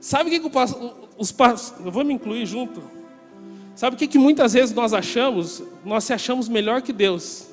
Sabe 0.00 0.30
o 0.30 0.32
que, 0.32 0.40
que 0.40 0.58
os 1.18 1.32
pastores. 1.32 1.84
Eu 1.84 1.92
vou 1.92 2.02
me 2.02 2.14
incluir 2.14 2.46
junto. 2.46 2.95
Sabe 3.76 3.94
o 3.94 3.98
que, 3.98 4.06
que 4.06 4.18
muitas 4.18 4.54
vezes 4.54 4.74
nós 4.74 4.94
achamos? 4.94 5.62
Nós 5.84 6.02
se 6.04 6.14
achamos 6.14 6.48
melhor 6.48 6.80
que 6.80 6.94
Deus. 6.94 7.46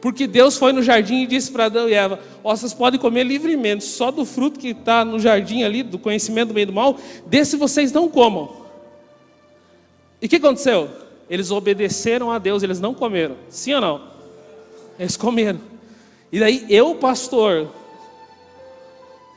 Porque 0.00 0.26
Deus 0.26 0.56
foi 0.56 0.72
no 0.72 0.82
jardim 0.82 1.22
e 1.22 1.26
disse 1.26 1.52
para 1.52 1.66
Adão 1.66 1.86
e 1.86 1.92
Eva: 1.92 2.18
oh, 2.42 2.56
vocês 2.56 2.72
podem 2.72 2.98
comer 2.98 3.24
livremente, 3.24 3.84
só 3.84 4.10
do 4.10 4.24
fruto 4.24 4.58
que 4.58 4.68
está 4.68 5.04
no 5.04 5.20
jardim 5.20 5.62
ali, 5.64 5.82
do 5.82 5.98
conhecimento 5.98 6.48
do 6.48 6.54
bem 6.54 6.62
e 6.62 6.66
do 6.66 6.72
mal, 6.72 6.98
desse 7.26 7.56
vocês 7.56 7.92
não 7.92 8.08
comam. 8.08 8.56
E 10.20 10.24
o 10.24 10.28
que 10.28 10.36
aconteceu? 10.36 10.88
Eles 11.28 11.50
obedeceram 11.50 12.30
a 12.30 12.38
Deus, 12.38 12.62
eles 12.62 12.80
não 12.80 12.94
comeram. 12.94 13.36
Sim 13.50 13.74
ou 13.74 13.80
não? 13.82 14.00
Eles 14.98 15.16
comeram. 15.16 15.60
E 16.32 16.40
daí 16.40 16.64
eu, 16.70 16.94
pastor, 16.94 17.70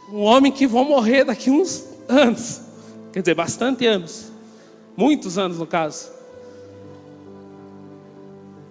um 0.10 0.22
homem 0.22 0.54
que 0.54 0.66
vou 0.66 0.86
morrer 0.86 1.26
daqui 1.26 1.52
uns 1.52 1.86
anos, 2.08 2.62
quer 3.12 3.20
dizer, 3.20 3.36
bastante 3.36 3.86
anos. 3.86 4.33
Muitos 4.96 5.38
anos, 5.38 5.58
no 5.58 5.66
caso. 5.66 6.12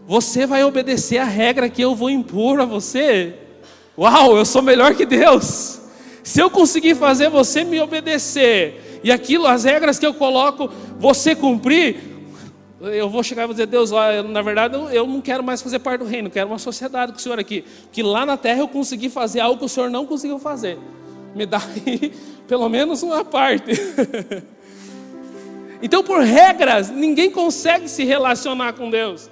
Você 0.06 0.46
vai 0.46 0.64
obedecer 0.64 1.18
a 1.18 1.24
regra 1.24 1.68
que 1.68 1.82
eu 1.82 1.94
vou 1.94 2.10
impor 2.10 2.60
a 2.60 2.64
você. 2.64 3.34
Uau, 3.96 4.36
eu 4.36 4.44
sou 4.44 4.62
melhor 4.62 4.94
que 4.94 5.06
Deus. 5.06 5.80
Se 6.22 6.40
eu 6.40 6.50
conseguir 6.50 6.94
fazer 6.94 7.28
você 7.28 7.64
me 7.64 7.80
obedecer, 7.80 9.00
e 9.02 9.10
aquilo, 9.10 9.46
as 9.46 9.64
regras 9.64 9.98
que 9.98 10.06
eu 10.06 10.14
coloco, 10.14 10.70
você 10.98 11.34
cumprir, 11.34 11.96
eu 12.80 13.08
vou 13.08 13.22
chegar 13.22 13.44
e 13.44 13.46
vou 13.46 13.54
dizer, 13.54 13.66
Deus, 13.66 13.90
na 14.28 14.42
verdade 14.42 14.76
eu 14.92 15.06
não 15.06 15.20
quero 15.20 15.42
mais 15.42 15.62
fazer 15.62 15.78
parte 15.78 16.00
do 16.00 16.06
reino, 16.06 16.30
quero 16.30 16.48
uma 16.48 16.58
sociedade 16.58 17.12
com 17.12 17.18
o 17.18 17.20
Senhor 17.20 17.38
aqui. 17.38 17.64
Que 17.92 18.02
lá 18.02 18.24
na 18.24 18.36
terra 18.36 18.60
eu 18.60 18.68
consegui 18.68 19.08
fazer 19.08 19.40
algo 19.40 19.58
que 19.58 19.64
o 19.64 19.68
Senhor 19.68 19.90
não 19.90 20.06
conseguiu 20.06 20.38
fazer. 20.38 20.78
Me 21.34 21.46
dá 21.46 21.60
aí 21.86 22.12
pelo 22.46 22.68
menos 22.68 23.02
uma 23.02 23.24
parte. 23.24 23.72
Então, 25.82 26.04
por 26.04 26.20
regras, 26.20 26.88
ninguém 26.88 27.30
consegue 27.30 27.88
se 27.88 28.04
relacionar 28.04 28.74
com 28.74 28.88
Deus. 28.88 29.28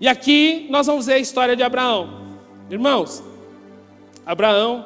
E 0.00 0.08
aqui 0.08 0.66
nós 0.70 0.88
vamos 0.88 1.06
ver 1.06 1.14
a 1.14 1.18
história 1.18 1.54
de 1.54 1.62
Abraão. 1.62 2.26
Irmãos, 2.68 3.22
Abraão, 4.26 4.84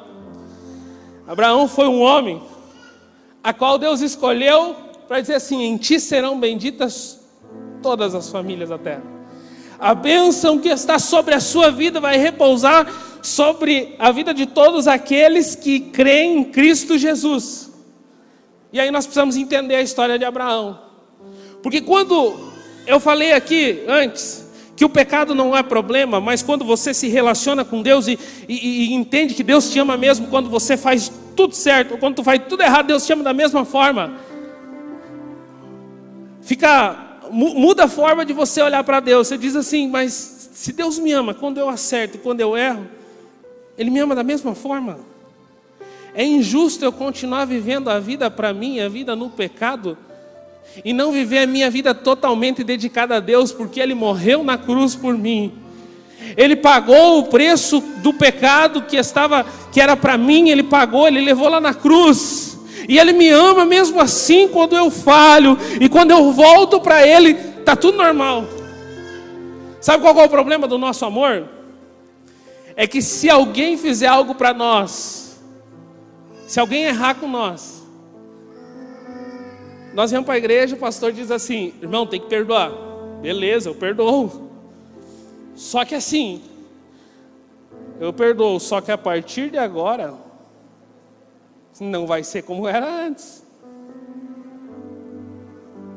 Abraão 1.27 1.67
foi 1.67 1.87
um 1.87 1.99
homem 1.99 2.41
a 3.43 3.51
qual 3.51 3.77
Deus 3.77 4.01
escolheu 4.01 4.75
para 5.07 5.19
dizer 5.19 5.35
assim: 5.35 5.63
em 5.63 5.77
ti 5.77 5.99
serão 5.99 6.39
benditas 6.39 7.19
todas 7.81 8.13
as 8.13 8.29
famílias 8.29 8.69
da 8.69 8.77
terra. 8.77 9.03
A 9.79 9.93
bênção 9.95 10.59
que 10.59 10.69
está 10.69 10.99
sobre 10.99 11.33
a 11.33 11.39
sua 11.39 11.71
vida 11.71 11.99
vai 11.99 12.17
repousar 12.17 12.87
sobre 13.21 13.95
a 13.99 14.11
vida 14.11 14.33
de 14.33 14.45
todos 14.45 14.87
aqueles 14.87 15.55
que 15.55 15.79
creem 15.79 16.37
em 16.37 16.43
Cristo 16.45 16.97
Jesus. 16.97 17.72
E 18.73 18.79
aí 18.79 18.89
nós 18.89 19.05
precisamos 19.05 19.37
entender 19.37 19.75
a 19.75 19.81
história 19.81 20.17
de 20.17 20.25
Abraão. 20.25 20.79
Porque 21.61 21.79
quando 21.79 22.51
eu 22.87 22.99
falei 22.99 23.31
aqui 23.31 23.83
antes 23.87 24.51
que 24.75 24.83
o 24.83 24.89
pecado 24.89 25.35
não 25.35 25.55
é 25.55 25.61
problema, 25.61 26.19
mas 26.19 26.41
quando 26.41 26.65
você 26.65 26.91
se 26.91 27.07
relaciona 27.07 27.63
com 27.63 27.83
Deus 27.83 28.07
e, 28.07 28.17
e, 28.49 28.87
e 28.87 28.93
entende 28.93 29.35
que 29.35 29.43
Deus 29.43 29.69
te 29.69 29.77
ama 29.77 29.95
mesmo 29.95 30.27
quando 30.27 30.49
você 30.49 30.75
faz 30.75 31.11
tudo 31.35 31.53
certo, 31.53 31.99
quando 31.99 32.15
tu 32.15 32.23
faz 32.23 32.41
tudo 32.49 32.63
errado, 32.63 32.87
Deus 32.87 33.05
te 33.05 33.13
ama 33.13 33.23
da 33.23 33.33
mesma 33.33 33.63
forma. 33.63 34.15
Fica 36.41 37.19
muda 37.31 37.85
a 37.85 37.87
forma 37.87 38.25
de 38.25 38.33
você 38.33 38.61
olhar 38.61 38.83
para 38.83 38.99
Deus. 38.99 39.27
Você 39.27 39.37
diz 39.37 39.55
assim, 39.55 39.87
mas 39.87 40.49
se 40.53 40.73
Deus 40.73 40.97
me 40.97 41.11
ama 41.11 41.35
quando 41.35 41.59
eu 41.59 41.69
acerto 41.69 42.17
e 42.17 42.19
quando 42.19 42.41
eu 42.41 42.57
erro, 42.57 42.87
Ele 43.77 43.91
me 43.91 43.99
ama 43.99 44.15
da 44.15 44.23
mesma 44.23 44.55
forma. 44.55 45.12
É 46.13 46.23
injusto 46.23 46.85
eu 46.85 46.91
continuar 46.91 47.45
vivendo 47.45 47.89
a 47.89 47.99
vida 47.99 48.29
para 48.29 48.53
mim, 48.53 48.79
a 48.79 48.87
vida 48.87 49.15
no 49.15 49.29
pecado, 49.29 49.97
e 50.83 50.93
não 50.93 51.11
viver 51.11 51.39
a 51.39 51.47
minha 51.47 51.69
vida 51.69 51.93
totalmente 51.93 52.63
dedicada 52.63 53.15
a 53.17 53.19
Deus, 53.19 53.51
porque 53.51 53.79
Ele 53.79 53.93
morreu 53.93 54.43
na 54.43 54.57
cruz 54.57 54.95
por 54.95 55.17
mim. 55.17 55.51
Ele 56.37 56.55
pagou 56.55 57.19
o 57.19 57.23
preço 57.23 57.81
do 58.01 58.13
pecado 58.13 58.83
que 58.83 58.95
estava, 58.95 59.45
que 59.71 59.81
era 59.81 59.95
para 59.95 60.17
mim, 60.17 60.49
Ele 60.49 60.63
pagou, 60.63 61.07
Ele 61.07 61.21
levou 61.21 61.49
lá 61.49 61.59
na 61.59 61.73
cruz. 61.73 62.59
E 62.87 62.97
Ele 62.97 63.13
me 63.13 63.29
ama 63.29 63.65
mesmo 63.65 63.99
assim 63.99 64.47
quando 64.47 64.75
eu 64.75 64.91
falho 64.91 65.57
e 65.79 65.87
quando 65.89 66.11
eu 66.11 66.31
volto 66.31 66.79
para 66.79 67.05
Ele, 67.05 67.33
tá 67.33 67.75
tudo 67.75 67.97
normal. 67.97 68.45
Sabe 69.81 70.01
qual 70.01 70.17
é 70.17 70.25
o 70.25 70.29
problema 70.29 70.67
do 70.67 70.77
nosso 70.77 71.03
amor? 71.05 71.45
É 72.75 72.87
que 72.87 73.01
se 73.01 73.29
alguém 73.29 73.77
fizer 73.77 74.07
algo 74.07 74.33
para 74.33 74.53
nós, 74.53 75.22
se 76.53 76.59
alguém 76.59 76.83
errar 76.83 77.15
com 77.15 77.27
nós, 77.27 77.81
nós 79.91 80.11
vamos 80.11 80.23
para 80.27 80.35
a 80.35 80.37
igreja, 80.37 80.75
o 80.75 80.77
pastor 80.77 81.11
diz 81.11 81.31
assim: 81.31 81.73
irmão, 81.81 82.05
tem 82.05 82.21
que 82.21 82.27
perdoar. 82.27 82.71
Beleza, 83.23 83.71
eu 83.71 83.73
perdoo. 83.73 84.51
Só 85.55 85.83
que 85.83 85.95
assim, 85.95 86.43
eu 87.99 88.13
perdoo, 88.13 88.59
só 88.59 88.81
que 88.81 88.91
a 88.91 88.97
partir 88.99 89.49
de 89.49 89.57
agora, 89.57 90.13
não 91.79 92.05
vai 92.05 92.23
ser 92.23 92.43
como 92.43 92.67
era 92.67 92.87
antes. 92.87 93.43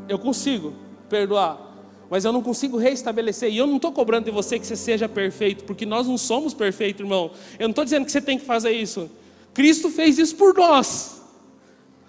Eu 0.09 0.19
consigo 0.19 0.73
perdoar, 1.07 1.61
mas 2.09 2.25
eu 2.25 2.33
não 2.33 2.43
consigo 2.43 2.79
reestabelecer. 2.79 3.53
E 3.53 3.59
eu 3.59 3.67
não 3.67 3.77
estou 3.77 3.93
cobrando 3.93 4.25
de 4.25 4.31
você 4.31 4.59
que 4.59 4.67
você 4.67 4.75
seja 4.75 5.07
perfeito, 5.07 5.65
porque 5.65 5.85
nós 5.85 6.07
não 6.07 6.17
somos 6.17 6.55
perfeitos, 6.55 7.03
irmão. 7.03 7.31
Eu 7.59 7.65
não 7.65 7.73
estou 7.73 7.85
dizendo 7.85 8.07
que 8.07 8.13
você 8.13 8.23
tem 8.23 8.39
que 8.39 8.47
fazer 8.47 8.71
isso. 8.71 9.11
Cristo 9.57 9.89
fez 9.89 10.19
isso 10.19 10.37
por 10.37 10.55
nós. 10.55 11.19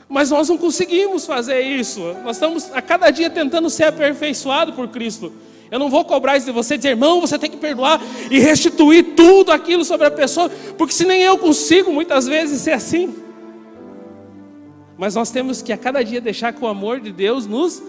Mas 0.09 0.31
nós 0.31 0.49
não 0.49 0.57
conseguimos 0.57 1.25
fazer 1.25 1.61
isso. 1.61 2.01
Nós 2.21 2.35
estamos 2.35 2.69
a 2.73 2.81
cada 2.81 3.09
dia 3.09 3.29
tentando 3.29 3.69
ser 3.69 3.85
aperfeiçoado 3.85 4.73
por 4.73 4.89
Cristo. 4.89 5.31
Eu 5.71 5.79
não 5.79 5.89
vou 5.89 6.03
cobrar 6.03 6.35
isso 6.35 6.45
de 6.45 6.51
você, 6.51 6.75
dizer, 6.75 6.89
irmão, 6.89 7.21
você 7.21 7.39
tem 7.39 7.49
que 7.49 7.55
perdoar 7.55 8.01
e 8.29 8.37
restituir 8.37 9.15
tudo 9.15 9.53
aquilo 9.53 9.85
sobre 9.85 10.07
a 10.07 10.11
pessoa, 10.11 10.49
porque 10.77 10.93
se 10.93 11.05
nem 11.05 11.23
eu 11.23 11.37
consigo 11.37 11.89
muitas 11.89 12.27
vezes 12.27 12.59
ser 12.59 12.71
assim. 12.73 13.15
Mas 14.97 15.15
nós 15.15 15.31
temos 15.31 15.61
que 15.61 15.71
a 15.71 15.77
cada 15.77 16.03
dia 16.03 16.19
deixar 16.19 16.51
que 16.51 16.61
o 16.61 16.67
amor 16.67 16.99
de 16.99 17.13
Deus 17.13 17.45
nos 17.45 17.81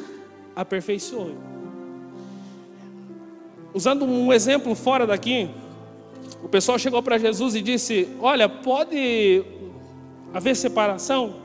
aperfeiçoe. 0.55 1.35
Usando 3.75 4.05
um 4.05 4.33
exemplo 4.33 4.77
fora 4.77 5.05
daqui, 5.05 5.51
o 6.43 6.49
pessoal 6.49 6.79
chegou 6.79 7.03
para 7.03 7.19
Jesus 7.19 7.55
e 7.55 7.63
disse: 7.63 8.09
Olha, 8.21 8.49
pode 8.49 9.45
haver 10.33 10.57
separação? 10.57 11.37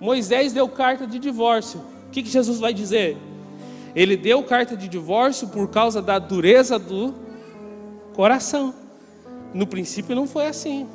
Moisés 0.00 0.52
deu 0.52 0.68
carta 0.68 1.06
de 1.06 1.18
divórcio. 1.18 1.80
O 2.08 2.10
que, 2.10 2.22
que 2.22 2.28
Jesus 2.28 2.60
vai 2.60 2.72
dizer? 2.72 3.16
Ele 3.94 4.16
deu 4.16 4.42
carta 4.42 4.76
de 4.76 4.88
divórcio 4.88 5.48
por 5.48 5.68
causa 5.68 6.02
da 6.02 6.18
dureza 6.18 6.78
do 6.78 7.14
coração. 8.14 8.74
No 9.54 9.66
princípio 9.66 10.14
não 10.14 10.26
foi 10.26 10.46
assim. 10.46 10.86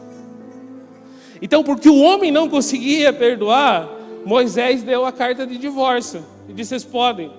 Então, 1.42 1.64
porque 1.64 1.90
o 1.90 2.00
homem 2.00 2.32
não 2.32 2.48
conseguia 2.48 3.12
perdoar, 3.12 3.90
Moisés 4.24 4.84
deu 4.84 5.04
a 5.06 5.12
carta 5.12 5.48
de 5.48 5.58
divórcio 5.58 6.24
e 6.48 6.54
disse: 6.54 6.70
vocês 6.70 6.84
podem 6.84 7.32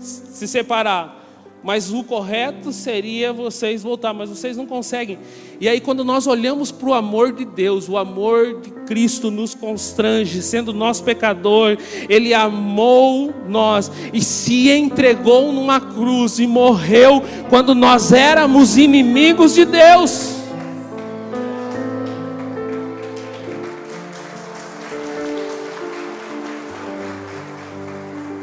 se 0.00 0.48
separar. 0.48 1.17
Mas 1.62 1.92
o 1.92 2.04
correto 2.04 2.72
seria 2.72 3.32
vocês 3.32 3.82
voltar, 3.82 4.14
mas 4.14 4.30
vocês 4.30 4.56
não 4.56 4.64
conseguem. 4.64 5.18
E 5.60 5.68
aí, 5.68 5.80
quando 5.80 6.04
nós 6.04 6.26
olhamos 6.26 6.70
para 6.70 6.88
o 6.88 6.94
amor 6.94 7.32
de 7.32 7.44
Deus, 7.44 7.88
o 7.88 7.96
amor 7.96 8.60
de 8.60 8.70
Cristo 8.86 9.30
nos 9.30 9.54
constrange, 9.54 10.40
sendo 10.40 10.72
nós 10.72 11.00
pecador, 11.00 11.76
Ele 12.08 12.32
amou 12.32 13.34
nós 13.48 13.90
e 14.12 14.22
se 14.22 14.70
entregou 14.70 15.52
numa 15.52 15.80
cruz 15.80 16.38
e 16.38 16.46
morreu 16.46 17.22
quando 17.48 17.74
nós 17.74 18.12
éramos 18.12 18.78
inimigos 18.78 19.54
de 19.54 19.64
Deus. 19.64 20.37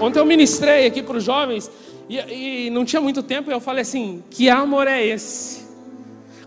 Ontem 0.06 0.20
eu 0.20 0.26
ministrei 0.26 0.86
aqui 0.86 1.02
para 1.02 1.18
os 1.18 1.24
jovens 1.24 1.72
e, 2.08 2.68
e 2.68 2.70
não 2.70 2.86
tinha 2.86 3.02
muito 3.02 3.24
tempo, 3.24 3.50
eu 3.50 3.60
falei 3.60 3.82
assim: 3.82 4.24
que 4.30 4.48
amor 4.48 4.88
é 4.88 5.04
esse? 5.04 5.66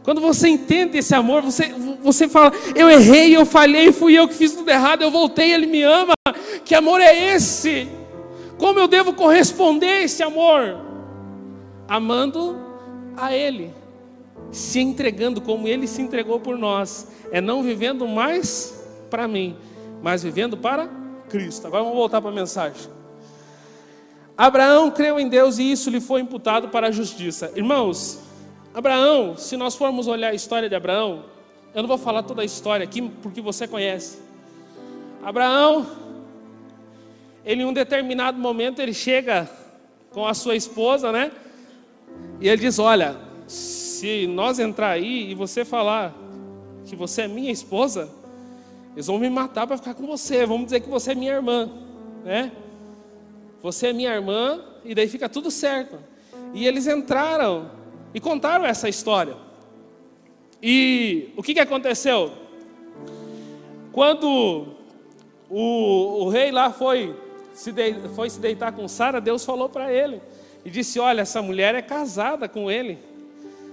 Quando 0.04 0.20
você 0.20 0.48
entende 0.48 0.98
esse 0.98 1.12
amor, 1.12 1.42
você, 1.42 1.74
você 2.00 2.28
fala: 2.28 2.52
eu 2.76 2.88
errei, 2.88 3.36
eu 3.36 3.44
falhei, 3.44 3.90
fui 3.90 4.16
eu 4.16 4.28
que 4.28 4.34
fiz 4.34 4.54
tudo 4.54 4.70
errado, 4.70 5.02
eu 5.02 5.10
voltei, 5.10 5.52
ele 5.52 5.66
me 5.66 5.82
ama. 5.82 6.14
Que 6.64 6.72
amor 6.72 7.00
é 7.00 7.34
esse? 7.34 7.88
Como 8.56 8.78
eu 8.78 8.86
devo 8.86 9.12
corresponder 9.12 9.88
a 9.88 10.02
esse 10.02 10.22
amor? 10.22 10.78
Amando 11.88 12.60
a 13.16 13.34
Ele, 13.34 13.72
se 14.52 14.78
entregando 14.78 15.40
como 15.40 15.66
Ele 15.66 15.88
se 15.88 16.00
entregou 16.00 16.38
por 16.38 16.56
nós, 16.56 17.08
é 17.32 17.40
não 17.40 17.62
vivendo 17.62 18.06
mais 18.06 18.84
para 19.10 19.26
mim, 19.26 19.56
mas 20.00 20.22
vivendo 20.22 20.56
para 20.56 20.88
Cristo. 21.28 21.66
Agora 21.66 21.82
vamos 21.82 21.98
voltar 21.98 22.20
para 22.20 22.30
a 22.30 22.34
mensagem. 22.34 22.97
Abraão 24.38 24.88
creu 24.88 25.18
em 25.18 25.28
Deus 25.28 25.58
e 25.58 25.68
isso 25.68 25.90
lhe 25.90 26.00
foi 26.00 26.20
imputado 26.20 26.68
para 26.68 26.86
a 26.86 26.90
justiça. 26.92 27.50
Irmãos, 27.56 28.20
Abraão, 28.72 29.36
se 29.36 29.56
nós 29.56 29.74
formos 29.74 30.06
olhar 30.06 30.30
a 30.30 30.34
história 30.34 30.68
de 30.68 30.76
Abraão, 30.76 31.24
eu 31.74 31.82
não 31.82 31.88
vou 31.88 31.98
falar 31.98 32.22
toda 32.22 32.42
a 32.42 32.44
história 32.44 32.84
aqui 32.84 33.02
porque 33.20 33.40
você 33.40 33.66
conhece. 33.66 34.20
Abraão, 35.24 35.84
ele 37.44 37.62
em 37.62 37.64
um 37.64 37.72
determinado 37.72 38.38
momento 38.38 38.80
ele 38.80 38.94
chega 38.94 39.50
com 40.12 40.24
a 40.24 40.32
sua 40.34 40.54
esposa, 40.54 41.10
né? 41.10 41.32
E 42.40 42.48
ele 42.48 42.62
diz: 42.62 42.78
"Olha, 42.78 43.16
se 43.48 44.28
nós 44.28 44.60
entrar 44.60 44.90
aí 44.90 45.32
e 45.32 45.34
você 45.34 45.64
falar 45.64 46.14
que 46.84 46.94
você 46.94 47.22
é 47.22 47.28
minha 47.28 47.50
esposa, 47.50 48.08
eles 48.92 49.08
vão 49.08 49.18
me 49.18 49.28
matar 49.28 49.66
para 49.66 49.76
ficar 49.76 49.94
com 49.94 50.06
você. 50.06 50.46
Vamos 50.46 50.66
dizer 50.66 50.78
que 50.78 50.88
você 50.88 51.10
é 51.10 51.14
minha 51.16 51.32
irmã, 51.32 51.68
né? 52.24 52.52
Você 53.68 53.88
é 53.88 53.92
minha 53.92 54.14
irmã, 54.14 54.64
e 54.82 54.94
daí 54.94 55.06
fica 55.06 55.28
tudo 55.28 55.50
certo. 55.50 55.98
E 56.54 56.66
eles 56.66 56.86
entraram 56.86 57.70
e 58.14 58.18
contaram 58.18 58.64
essa 58.64 58.88
história. 58.88 59.36
E 60.62 61.34
o 61.36 61.42
que, 61.42 61.52
que 61.52 61.60
aconteceu? 61.60 62.32
Quando 63.92 64.68
o, 65.50 66.24
o 66.24 66.28
rei 66.30 66.50
lá 66.50 66.72
foi 66.72 67.14
se, 67.52 67.70
de, 67.70 68.08
foi 68.14 68.30
se 68.30 68.40
deitar 68.40 68.72
com 68.72 68.88
Sara, 68.88 69.20
Deus 69.20 69.44
falou 69.44 69.68
para 69.68 69.92
ele 69.92 70.22
e 70.64 70.70
disse: 70.70 70.98
Olha, 70.98 71.20
essa 71.20 71.42
mulher 71.42 71.74
é 71.74 71.82
casada 71.82 72.48
com 72.48 72.70
ele. 72.70 72.98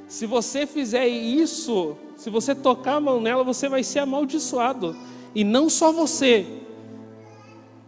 Se 0.09 0.25
você 0.25 0.67
fizer 0.67 1.07
isso, 1.07 1.95
se 2.17 2.29
você 2.29 2.53
tocar 2.53 2.95
a 2.95 2.99
mão 2.99 3.21
nela, 3.21 3.45
você 3.45 3.69
vai 3.69 3.81
ser 3.81 3.99
amaldiçoado. 3.99 4.93
E 5.33 5.45
não 5.45 5.69
só 5.69 5.93
você, 5.93 6.45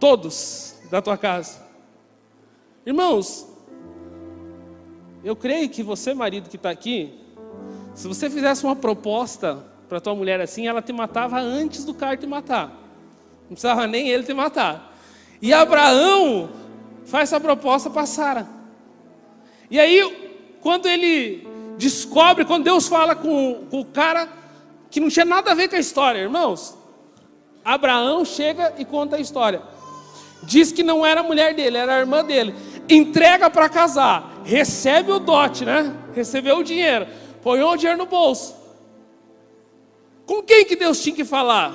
todos 0.00 0.74
da 0.90 1.02
tua 1.02 1.18
casa. 1.18 1.67
Irmãos, 2.88 3.46
eu 5.22 5.36
creio 5.36 5.68
que 5.68 5.82
você, 5.82 6.14
marido 6.14 6.48
que 6.48 6.56
está 6.56 6.70
aqui, 6.70 7.12
se 7.94 8.08
você 8.08 8.30
fizesse 8.30 8.64
uma 8.64 8.74
proposta 8.74 9.62
para 9.86 10.00
tua 10.00 10.14
mulher 10.14 10.40
assim, 10.40 10.66
ela 10.66 10.80
te 10.80 10.90
matava 10.90 11.38
antes 11.38 11.84
do 11.84 11.92
cara 11.92 12.16
te 12.16 12.26
matar. 12.26 12.68
Não 13.42 13.48
precisava 13.48 13.86
nem 13.86 14.08
ele 14.08 14.22
te 14.22 14.32
matar. 14.32 14.96
E 15.42 15.52
Abraão 15.52 16.48
faz 17.04 17.24
essa 17.24 17.38
proposta 17.38 17.90
para 17.90 18.06
Sara. 18.06 18.48
E 19.70 19.78
aí, 19.78 20.56
quando 20.62 20.86
ele 20.86 21.46
descobre, 21.76 22.46
quando 22.46 22.64
Deus 22.64 22.88
fala 22.88 23.14
com, 23.14 23.66
com 23.70 23.80
o 23.80 23.84
cara 23.84 24.26
que 24.90 24.98
não 24.98 25.10
tinha 25.10 25.26
nada 25.26 25.50
a 25.50 25.54
ver 25.54 25.68
com 25.68 25.76
a 25.76 25.78
história, 25.78 26.20
irmãos, 26.20 26.74
Abraão 27.62 28.24
chega 28.24 28.72
e 28.78 28.84
conta 28.86 29.16
a 29.16 29.20
história. 29.20 29.60
Diz 30.44 30.72
que 30.72 30.82
não 30.82 31.04
era 31.04 31.20
a 31.20 31.22
mulher 31.22 31.52
dele, 31.54 31.76
era 31.76 31.96
a 31.96 31.98
irmã 31.98 32.24
dele 32.24 32.54
entrega 32.88 33.50
para 33.50 33.68
casar, 33.68 34.42
recebe 34.44 35.12
o 35.12 35.18
dote, 35.18 35.64
né? 35.64 35.94
Recebeu 36.14 36.58
o 36.58 36.64
dinheiro, 36.64 37.06
põe 37.42 37.62
o 37.62 37.76
dinheiro 37.76 37.98
no 37.98 38.06
bolso. 38.06 38.56
Com 40.26 40.42
quem 40.42 40.64
que 40.64 40.76
Deus 40.76 41.00
tinha 41.02 41.14
que 41.14 41.24
falar? 41.24 41.72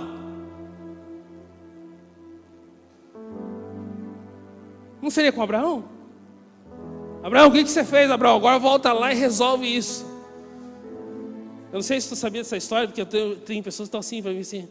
Não 5.02 5.10
seria 5.10 5.32
com 5.32 5.42
Abraão? 5.42 5.84
Abraão, 7.24 7.50
o 7.50 7.52
que, 7.52 7.64
que 7.64 7.70
você 7.70 7.84
fez, 7.84 8.10
Abraão? 8.12 8.38
Agora 8.38 8.60
volta 8.60 8.94
lá 8.94 9.12
e 9.12 9.16
resolve 9.16 9.66
isso. 9.66 10.06
Eu 11.72 11.78
não 11.78 11.82
sei 11.82 12.00
se 12.00 12.10
tu 12.10 12.16
sabia 12.16 12.42
dessa 12.42 12.58
história, 12.58 12.88
porque 12.88 13.02
eu 13.02 13.06
tenho, 13.06 13.36
tem 13.38 13.64
pessoas 13.64 13.88
que 13.88 13.90
estão 13.90 14.00
assim 14.00 14.22
para 14.22 14.32
mim 14.32 14.42
assim. 14.42 14.68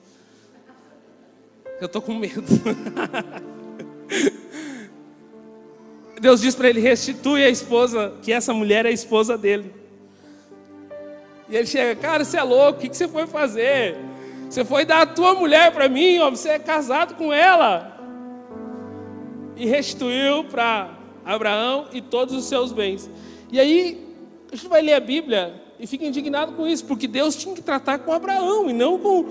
Eu 1.81 1.87
estou 1.87 2.01
com 2.01 2.15
medo. 2.15 2.45
Deus 6.23 6.41
diz 6.41 6.55
para 6.55 6.69
ele: 6.69 6.79
restitui 6.79 7.43
a 7.43 7.49
esposa, 7.49 8.15
que 8.23 8.33
essa 8.33 8.55
mulher 8.55 8.87
é 8.87 8.91
a 8.91 8.93
esposa 8.93 9.37
dele. 9.37 9.75
E 11.49 11.57
ele 11.57 11.67
chega, 11.67 12.01
cara, 12.01 12.25
você 12.25 12.37
é 12.37 12.43
louco, 12.45 12.79
o 12.79 12.81
que, 12.81 12.97
você 12.97 13.09
foi 13.09 13.27
fazer? 13.27 13.97
Você 14.49 14.65
foi 14.65 14.85
dar 14.85 15.03
a 15.03 15.07
tua 15.07 15.35
mulher 15.35 15.73
para 15.73 15.89
mim, 15.89 16.21
ó, 16.21 16.31
você 16.31 16.51
é 16.51 16.59
casado 16.61 17.17
com 17.17 17.33
ela. 17.33 17.99
E 19.57 19.67
restituiu 19.67 20.45
para 20.45 20.97
Abraão 21.25 21.89
e 21.93 22.01
todos 22.01 22.37
os 22.37 22.45
seus 22.45 22.73
bens. 22.73 23.11
E 23.51 23.59
aí, 23.59 24.07
a 24.53 24.55
gente 24.55 24.69
vai 24.69 24.81
ler 24.81 24.95
a 24.95 25.01
Bíblia 25.01 25.61
e 25.81 25.89
fica 25.89 26.07
indignado 26.07 26.53
com 26.53 26.69
isso, 26.69 26.85
porque 26.85 27.09
Deus 27.09 27.35
tinha 27.35 27.53
que 27.53 27.63
tratar 27.63 27.99
com 27.99 28.13
Abraão 28.13 28.71
e 28.71 28.73
não 28.73 28.97
com, 28.97 29.25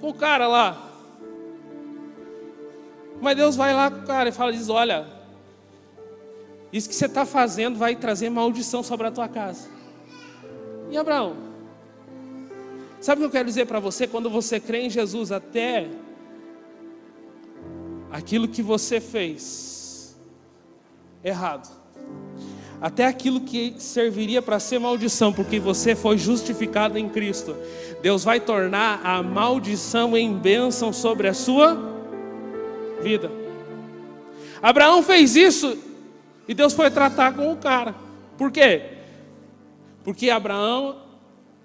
com 0.00 0.08
o 0.08 0.14
cara 0.14 0.46
lá. 0.46 0.80
Mas 3.20 3.36
Deus 3.36 3.56
vai 3.56 3.74
lá 3.74 3.90
com 3.90 3.98
o 3.98 4.06
cara 4.06 4.28
e 4.28 4.32
fala: 4.32 4.52
diz, 4.52 4.68
olha, 4.68 5.13
isso 6.74 6.88
que 6.88 6.94
você 6.96 7.06
está 7.06 7.24
fazendo 7.24 7.78
vai 7.78 7.94
trazer 7.94 8.28
maldição 8.28 8.82
sobre 8.82 9.06
a 9.06 9.10
tua 9.12 9.28
casa. 9.28 9.68
E 10.90 10.96
Abraão? 10.96 11.36
Sabe 13.00 13.20
o 13.20 13.22
que 13.22 13.26
eu 13.26 13.30
quero 13.30 13.46
dizer 13.46 13.66
para 13.66 13.78
você? 13.78 14.08
Quando 14.08 14.28
você 14.28 14.58
crê 14.58 14.80
em 14.80 14.90
Jesus, 14.90 15.30
até 15.30 15.88
aquilo 18.10 18.48
que 18.48 18.60
você 18.60 19.00
fez 19.00 20.16
errado, 21.22 21.70
até 22.80 23.06
aquilo 23.06 23.42
que 23.42 23.76
serviria 23.78 24.42
para 24.42 24.58
ser 24.58 24.80
maldição, 24.80 25.32
porque 25.32 25.60
você 25.60 25.94
foi 25.94 26.18
justificado 26.18 26.98
em 26.98 27.08
Cristo, 27.08 27.54
Deus 28.02 28.24
vai 28.24 28.40
tornar 28.40 29.00
a 29.04 29.22
maldição 29.22 30.16
em 30.16 30.36
bênção 30.36 30.92
sobre 30.92 31.28
a 31.28 31.34
sua 31.34 31.78
vida. 33.00 33.30
Abraão 34.60 35.04
fez 35.04 35.36
isso 35.36 35.93
e 36.48 36.54
Deus 36.54 36.72
foi 36.72 36.90
tratar 36.90 37.34
com 37.34 37.52
o 37.52 37.56
cara. 37.56 37.94
Por 38.36 38.50
quê? 38.50 38.82
Porque 40.02 40.30
Abraão 40.30 40.96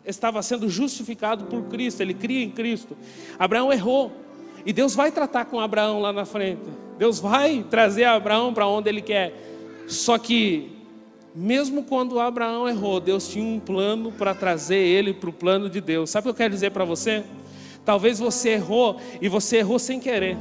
estava 0.06 0.42
sendo 0.42 0.70
justificado 0.70 1.46
por 1.46 1.64
Cristo, 1.64 2.02
ele 2.02 2.14
cria 2.14 2.44
em 2.44 2.50
Cristo. 2.50 2.98
Abraão 3.38 3.72
errou. 3.72 4.12
E 4.66 4.74
Deus 4.74 4.94
vai 4.94 5.12
tratar 5.12 5.46
com 5.46 5.60
Abraão 5.60 6.00
lá 6.02 6.12
na 6.12 6.26
frente. 6.26 6.62
Deus 6.98 7.20
vai 7.20 7.66
trazer 7.70 8.04
Abraão 8.04 8.54
para 8.54 8.68
onde 8.68 8.90
ele 8.90 9.02
quer. 9.02 9.34
Só 9.88 10.18
que, 10.18 10.72
mesmo 11.34 11.84
quando 11.84 12.20
Abraão 12.20 12.68
errou, 12.68 13.00
Deus 13.00 13.28
tinha 13.28 13.46
um 13.46 13.60
plano 13.60 14.12
para 14.12 14.34
trazer 14.34 14.78
ele 14.78 15.14
para 15.14 15.30
o 15.30 15.34
plano 15.34 15.70
de 15.70 15.80
Deus. 15.80 16.10
Sabe 16.10 16.24
o 16.24 16.26
que 16.26 16.30
eu 16.30 16.46
quero 16.46 16.54
dizer 16.54 16.72
para 16.72 16.84
você? 16.84 17.24
Talvez 17.86 18.20
você 18.20 18.50
errou 18.50 19.00
e 19.22 19.30
você 19.30 19.58
errou 19.58 19.80
sem 19.80 20.00
querer. 20.00 20.38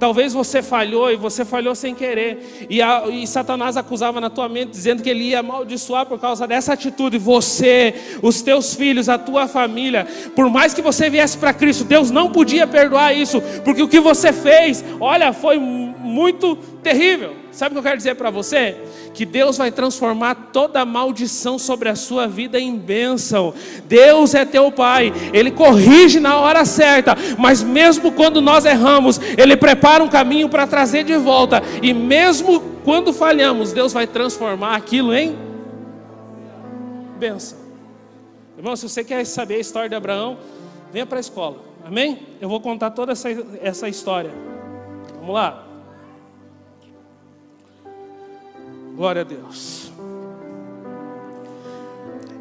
Talvez 0.00 0.32
você 0.32 0.62
falhou 0.62 1.12
e 1.12 1.16
você 1.16 1.44
falhou 1.44 1.74
sem 1.74 1.94
querer. 1.94 2.66
E, 2.70 2.80
a, 2.80 3.04
e, 3.06 3.26
Satanás 3.26 3.76
acusava 3.76 4.18
na 4.18 4.30
tua 4.30 4.48
mente, 4.48 4.70
dizendo 4.70 5.02
que 5.02 5.10
ele 5.10 5.24
ia 5.24 5.40
amaldiçoar 5.40 6.06
por 6.06 6.18
causa 6.18 6.46
dessa 6.46 6.72
atitude. 6.72 7.18
Você, 7.18 7.94
os 8.22 8.40
teus 8.40 8.74
filhos, 8.74 9.10
a 9.10 9.18
tua 9.18 9.46
família. 9.46 10.06
Por 10.34 10.48
mais 10.48 10.72
que 10.72 10.80
você 10.80 11.10
viesse 11.10 11.36
para 11.36 11.52
Cristo, 11.52 11.84
Deus 11.84 12.10
não 12.10 12.32
podia 12.32 12.66
perdoar 12.66 13.12
isso. 13.12 13.42
Porque 13.62 13.82
o 13.82 13.88
que 13.88 14.00
você 14.00 14.32
fez, 14.32 14.82
olha, 14.98 15.34
foi 15.34 15.58
muito 15.58 16.56
terrível. 16.82 17.36
Sabe 17.52 17.72
o 17.72 17.74
que 17.74 17.78
eu 17.80 17.82
quero 17.82 17.98
dizer 17.98 18.14
para 18.14 18.30
você? 18.30 18.76
Que 19.12 19.24
Deus 19.24 19.58
vai 19.58 19.70
transformar 19.70 20.34
toda 20.52 20.84
maldição 20.84 21.58
sobre 21.58 21.88
a 21.88 21.94
sua 21.94 22.26
vida 22.26 22.58
em 22.58 22.76
bênção. 22.76 23.52
Deus 23.86 24.34
é 24.34 24.44
teu 24.44 24.70
Pai, 24.70 25.12
Ele 25.32 25.50
corrige 25.50 26.20
na 26.20 26.38
hora 26.38 26.64
certa, 26.64 27.16
mas 27.38 27.62
mesmo 27.62 28.12
quando 28.12 28.40
nós 28.40 28.64
erramos, 28.64 29.20
Ele 29.36 29.56
prepara 29.56 30.02
um 30.02 30.08
caminho 30.08 30.48
para 30.48 30.66
trazer 30.66 31.04
de 31.04 31.16
volta, 31.16 31.62
e 31.82 31.92
mesmo 31.92 32.60
quando 32.84 33.12
falhamos, 33.12 33.72
Deus 33.72 33.92
vai 33.92 34.06
transformar 34.06 34.76
aquilo 34.76 35.14
em 35.14 35.36
bênção. 37.18 37.58
Irmão, 38.56 38.76
se 38.76 38.88
você 38.88 39.04
quer 39.04 39.24
saber 39.24 39.56
a 39.56 39.60
história 39.60 39.88
de 39.88 39.94
Abraão, 39.94 40.38
venha 40.92 41.06
para 41.06 41.18
a 41.18 41.20
escola, 41.20 41.58
amém? 41.84 42.26
Eu 42.40 42.48
vou 42.48 42.60
contar 42.60 42.90
toda 42.90 43.12
essa, 43.12 43.28
essa 43.62 43.88
história. 43.88 44.30
Vamos 45.18 45.34
lá. 45.34 45.69
Glória 48.94 49.22
a 49.22 49.24
Deus. 49.24 49.90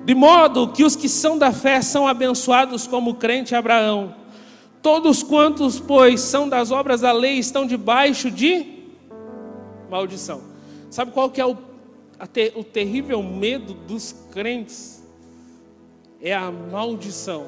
De 0.04 0.16
modo 0.16 0.70
que 0.70 0.84
os 0.84 0.96
que 0.96 1.08
são 1.08 1.38
da 1.38 1.52
fé 1.52 1.82
são 1.82 2.08
abençoados 2.08 2.88
como 2.88 3.12
o 3.12 3.16
crente 3.16 3.54
Abraão. 3.54 4.16
Todos 4.82 5.22
quantos, 5.22 5.80
pois, 5.80 6.22
são 6.22 6.48
das 6.48 6.72
obras 6.72 7.02
da 7.02 7.12
lei 7.12 7.38
estão 7.38 7.66
debaixo 7.66 8.32
de 8.32 8.66
maldição. 9.90 10.42
Sabe 10.90 11.12
qual 11.12 11.30
que 11.30 11.42
é 11.42 11.46
o, 11.46 11.56
ter, 12.32 12.54
o 12.56 12.64
terrível 12.64 13.22
medo 13.22 13.74
dos 13.74 14.16
crentes? 14.32 15.04
É 16.22 16.34
a 16.34 16.50
maldição. 16.50 17.46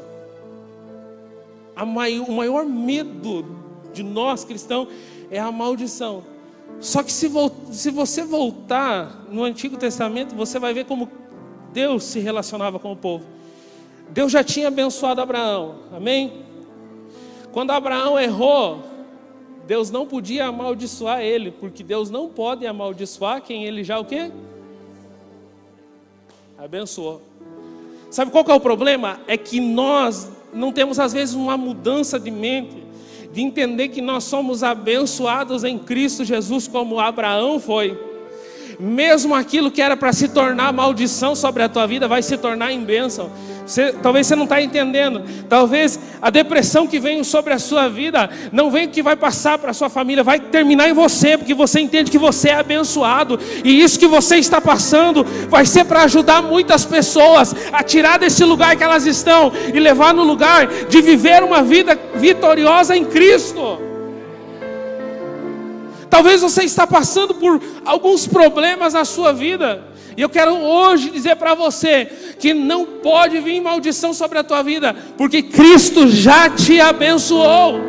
A 1.75 1.85
maior, 1.85 2.29
o 2.29 2.31
maior 2.31 2.65
medo 2.65 3.45
de 3.93 4.03
nós 4.03 4.43
cristãos 4.43 4.89
é 5.29 5.39
a 5.39 5.51
maldição. 5.51 6.23
Só 6.81 7.03
que 7.03 7.13
se, 7.13 7.29
se 7.71 7.91
você 7.91 8.23
voltar 8.23 9.25
no 9.29 9.43
Antigo 9.43 9.77
Testamento, 9.77 10.35
você 10.35 10.57
vai 10.57 10.73
ver 10.73 10.85
como 10.85 11.07
Deus 11.71 12.03
se 12.03 12.19
relacionava 12.19 12.79
com 12.79 12.91
o 12.91 12.95
povo. 12.95 13.23
Deus 14.09 14.31
já 14.31 14.43
tinha 14.43 14.67
abençoado 14.67 15.21
Abraão, 15.21 15.75
amém? 15.95 16.43
Quando 17.51 17.69
Abraão 17.69 18.19
errou, 18.19 18.83
Deus 19.67 19.91
não 19.91 20.07
podia 20.07 20.47
amaldiçoar 20.47 21.21
ele, 21.21 21.51
porque 21.51 21.83
Deus 21.83 22.09
não 22.09 22.27
pode 22.27 22.65
amaldiçoar 22.65 23.43
quem 23.43 23.63
ele 23.63 23.83
já 23.83 23.99
o 23.99 24.05
quê? 24.05 24.31
Abençoou. 26.57 27.21
Sabe 28.09 28.31
qual 28.31 28.43
que 28.43 28.51
é 28.51 28.55
o 28.55 28.59
problema? 28.59 29.21
É 29.27 29.37
que 29.37 29.59
nós 29.59 30.29
não 30.51 30.71
temos 30.71 30.99
às 30.99 31.13
vezes 31.13 31.35
uma 31.35 31.55
mudança 31.55 32.19
de 32.19 32.31
mente 32.31 32.80
de 33.31 33.41
entender 33.41 33.89
que 33.89 34.01
nós 34.01 34.25
somos 34.25 34.63
abençoados 34.63 35.63
em 35.63 35.77
Cristo 35.77 36.25
Jesus, 36.25 36.67
como 36.67 36.99
Abraão 36.99 37.59
foi. 37.59 38.10
Mesmo 38.83 39.35
aquilo 39.35 39.69
que 39.69 39.79
era 39.79 39.95
para 39.95 40.11
se 40.11 40.29
tornar 40.29 40.73
maldição 40.73 41.35
sobre 41.35 41.61
a 41.61 41.69
tua 41.69 41.85
vida, 41.85 42.07
vai 42.07 42.23
se 42.23 42.35
tornar 42.35 42.71
em 42.71 42.83
bênção. 42.83 43.29
Você, 43.63 43.93
talvez 44.01 44.25
você 44.25 44.35
não 44.35 44.45
está 44.45 44.59
entendendo. 44.59 45.21
Talvez 45.47 45.99
a 46.19 46.31
depressão 46.31 46.87
que 46.87 46.99
vem 46.99 47.23
sobre 47.23 47.53
a 47.53 47.59
sua 47.59 47.87
vida 47.87 48.27
não 48.51 48.71
vem 48.71 48.89
que 48.89 49.03
vai 49.03 49.15
passar 49.15 49.59
para 49.59 49.69
a 49.69 49.73
sua 49.73 49.87
família, 49.87 50.23
vai 50.23 50.39
terminar 50.39 50.89
em 50.89 50.93
você, 50.93 51.37
porque 51.37 51.53
você 51.53 51.79
entende 51.79 52.09
que 52.09 52.17
você 52.17 52.49
é 52.49 52.55
abençoado. 52.55 53.39
E 53.63 53.83
isso 53.83 53.99
que 53.99 54.07
você 54.07 54.37
está 54.37 54.59
passando 54.59 55.23
vai 55.47 55.63
ser 55.63 55.85
para 55.85 56.01
ajudar 56.01 56.41
muitas 56.41 56.83
pessoas 56.83 57.55
a 57.71 57.83
tirar 57.83 58.17
desse 58.17 58.43
lugar 58.43 58.75
que 58.75 58.83
elas 58.83 59.05
estão 59.05 59.51
e 59.71 59.79
levar 59.79 60.11
no 60.11 60.23
lugar 60.23 60.65
de 60.89 61.01
viver 61.03 61.43
uma 61.43 61.61
vida 61.61 61.95
vitoriosa 62.15 62.97
em 62.97 63.05
Cristo. 63.05 63.90
Talvez 66.11 66.41
você 66.41 66.63
está 66.63 66.85
passando 66.85 67.33
por 67.33 67.61
alguns 67.85 68.27
problemas 68.27 68.93
na 68.93 69.05
sua 69.05 69.31
vida. 69.31 69.81
E 70.17 70.21
eu 70.21 70.27
quero 70.27 70.53
hoje 70.53 71.09
dizer 71.09 71.37
para 71.37 71.55
você 71.55 72.05
que 72.37 72.53
não 72.53 72.85
pode 72.85 73.39
vir 73.39 73.61
maldição 73.61 74.13
sobre 74.13 74.37
a 74.37 74.43
tua 74.43 74.61
vida, 74.61 74.93
porque 75.17 75.41
Cristo 75.41 76.09
já 76.09 76.49
te 76.49 76.81
abençoou. 76.81 77.79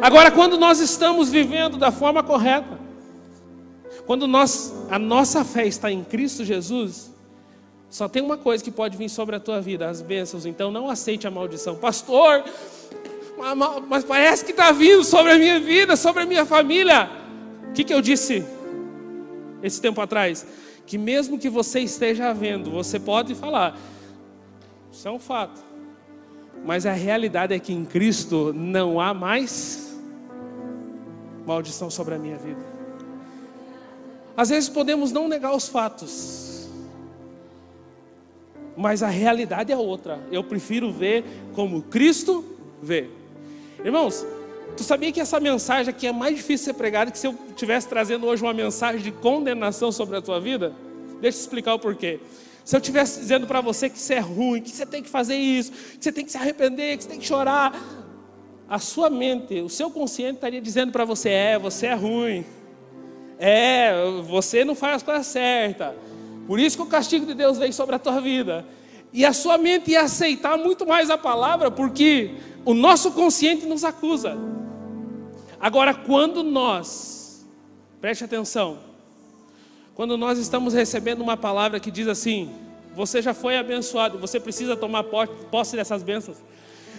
Agora, 0.00 0.30
quando 0.30 0.56
nós 0.56 0.80
estamos 0.80 1.28
vivendo 1.28 1.76
da 1.76 1.92
forma 1.92 2.22
correta, 2.22 2.80
quando 4.06 4.26
nós, 4.26 4.72
a 4.90 4.98
nossa 4.98 5.44
fé 5.44 5.66
está 5.66 5.92
em 5.92 6.02
Cristo 6.02 6.42
Jesus, 6.42 7.14
só 7.90 8.08
tem 8.08 8.22
uma 8.22 8.38
coisa 8.38 8.64
que 8.64 8.70
pode 8.70 8.96
vir 8.96 9.10
sobre 9.10 9.36
a 9.36 9.40
tua 9.40 9.60
vida, 9.60 9.90
as 9.90 10.00
bênçãos. 10.00 10.46
Então 10.46 10.70
não 10.70 10.88
aceite 10.88 11.26
a 11.26 11.30
maldição. 11.30 11.76
Pastor, 11.76 12.42
mas 13.88 14.04
parece 14.04 14.44
que 14.44 14.50
está 14.50 14.70
vindo 14.72 15.04
sobre 15.04 15.32
a 15.32 15.38
minha 15.38 15.58
vida, 15.58 15.96
sobre 15.96 16.22
a 16.22 16.26
minha 16.26 16.44
família. 16.44 17.10
O 17.68 17.72
que, 17.72 17.84
que 17.84 17.94
eu 17.94 18.00
disse? 18.00 18.44
esse 19.62 19.80
tempo 19.80 20.00
atrás, 20.00 20.46
que 20.86 20.98
mesmo 20.98 21.38
que 21.38 21.48
você 21.48 21.80
esteja 21.80 22.32
vendo, 22.32 22.70
você 22.70 22.98
pode 22.98 23.34
falar, 23.34 23.78
isso 24.90 25.06
é 25.06 25.10
um 25.10 25.18
fato, 25.18 25.60
mas 26.64 26.86
a 26.86 26.92
realidade 26.92 27.54
é 27.54 27.58
que 27.58 27.72
em 27.72 27.84
Cristo 27.84 28.52
não 28.52 29.00
há 29.00 29.14
mais 29.14 29.98
maldição 31.46 31.90
sobre 31.90 32.14
a 32.14 32.18
minha 32.18 32.36
vida. 32.36 32.60
Às 34.36 34.48
vezes 34.48 34.68
podemos 34.68 35.12
não 35.12 35.28
negar 35.28 35.54
os 35.54 35.68
fatos, 35.68 36.68
mas 38.76 39.02
a 39.02 39.08
realidade 39.08 39.72
é 39.72 39.76
outra. 39.76 40.20
Eu 40.30 40.42
prefiro 40.42 40.90
ver 40.90 41.24
como 41.54 41.82
Cristo 41.82 42.44
vê. 42.82 43.10
Irmãos, 43.84 44.26
Tu 44.76 44.84
sabia 44.84 45.12
que 45.12 45.20
essa 45.20 45.38
mensagem 45.40 45.90
aqui 45.90 46.06
é 46.06 46.12
mais 46.12 46.34
difícil 46.36 46.56
de 46.56 46.64
ser 46.64 46.74
pregada 46.74 47.10
que 47.10 47.18
se 47.18 47.26
eu 47.26 47.36
estivesse 47.48 47.88
trazendo 47.88 48.26
hoje 48.26 48.42
uma 48.42 48.54
mensagem 48.54 49.00
de 49.00 49.10
condenação 49.10 49.90
sobre 49.92 50.16
a 50.16 50.22
tua 50.22 50.40
vida? 50.40 50.72
Deixa 51.20 51.38
eu 51.38 51.42
explicar 51.42 51.74
o 51.74 51.78
porquê. 51.78 52.20
Se 52.64 52.76
eu 52.76 52.78
estivesse 52.78 53.20
dizendo 53.20 53.46
para 53.46 53.60
você 53.60 53.90
que 53.90 53.98
isso 53.98 54.12
é 54.12 54.18
ruim, 54.18 54.62
que 54.62 54.70
você 54.70 54.86
tem 54.86 55.02
que 55.02 55.08
fazer 55.08 55.36
isso, 55.36 55.72
que 55.72 55.98
você 56.00 56.12
tem 56.12 56.24
que 56.24 56.30
se 56.30 56.38
arrepender, 56.38 56.96
que 56.96 57.04
você 57.04 57.10
tem 57.10 57.18
que 57.18 57.26
chorar, 57.26 57.78
a 58.68 58.78
sua 58.78 59.10
mente, 59.10 59.60
o 59.60 59.68
seu 59.68 59.90
consciente 59.90 60.36
estaria 60.36 60.60
dizendo 60.60 60.92
para 60.92 61.04
você: 61.04 61.30
é, 61.30 61.58
você 61.58 61.86
é 61.86 61.94
ruim, 61.94 62.44
é, 63.38 63.92
você 64.28 64.64
não 64.64 64.74
faz 64.74 64.96
as 64.96 65.02
coisas 65.02 65.26
certas, 65.26 65.94
por 66.46 66.58
isso 66.58 66.76
que 66.76 66.82
o 66.82 66.86
castigo 66.86 67.26
de 67.26 67.34
Deus 67.34 67.58
veio 67.58 67.72
sobre 67.72 67.96
a 67.96 67.98
tua 67.98 68.20
vida. 68.20 68.64
E 69.12 69.24
a 69.24 69.32
sua 69.32 69.58
mente 69.58 69.90
ia 69.90 70.02
aceitar 70.02 70.56
muito 70.56 70.86
mais 70.86 71.10
a 71.10 71.18
palavra, 71.18 71.70
porque 71.70 72.32
o 72.64 72.74
nosso 72.74 73.10
consciente 73.12 73.66
nos 73.66 73.84
acusa. 73.84 74.38
Agora, 75.60 75.92
quando 75.92 76.42
nós, 76.42 77.46
preste 78.00 78.24
atenção, 78.24 78.78
quando 79.94 80.16
nós 80.16 80.38
estamos 80.38 80.72
recebendo 80.72 81.20
uma 81.20 81.36
palavra 81.36 81.80
que 81.80 81.90
diz 81.90 82.08
assim: 82.08 82.50
você 82.94 83.20
já 83.20 83.34
foi 83.34 83.56
abençoado, 83.56 84.18
você 84.18 84.38
precisa 84.38 84.76
tomar 84.76 85.04
posse 85.04 85.76
dessas 85.76 86.02
bênçãos. 86.02 86.38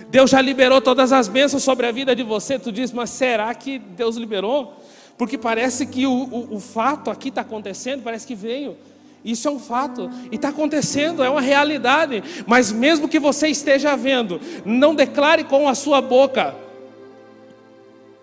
Deus 0.09 0.29
já 0.29 0.41
liberou 0.41 0.81
todas 0.81 1.11
as 1.11 1.27
bênçãos 1.27 1.63
sobre 1.63 1.87
a 1.87 1.91
vida 1.91 2.15
de 2.15 2.23
você. 2.23 2.59
Tu 2.59 2.71
diz, 2.71 2.91
mas 2.91 3.09
será 3.09 3.53
que 3.55 3.79
Deus 3.79 4.17
liberou? 4.17 4.75
Porque 5.17 5.37
parece 5.37 5.85
que 5.85 6.05
o, 6.05 6.11
o, 6.11 6.55
o 6.55 6.59
fato 6.59 7.09
aqui 7.09 7.29
está 7.29 7.41
acontecendo, 7.41 8.03
parece 8.03 8.27
que 8.27 8.35
veio. 8.35 8.75
Isso 9.23 9.47
é 9.47 9.51
um 9.51 9.59
fato 9.59 10.09
e 10.31 10.35
está 10.35 10.49
acontecendo, 10.49 11.23
é 11.23 11.29
uma 11.29 11.41
realidade. 11.41 12.23
Mas 12.47 12.71
mesmo 12.71 13.07
que 13.07 13.19
você 13.19 13.47
esteja 13.47 13.95
vendo, 13.95 14.41
não 14.65 14.95
declare 14.95 15.43
com 15.43 15.67
a 15.67 15.75
sua 15.75 16.01
boca, 16.01 16.55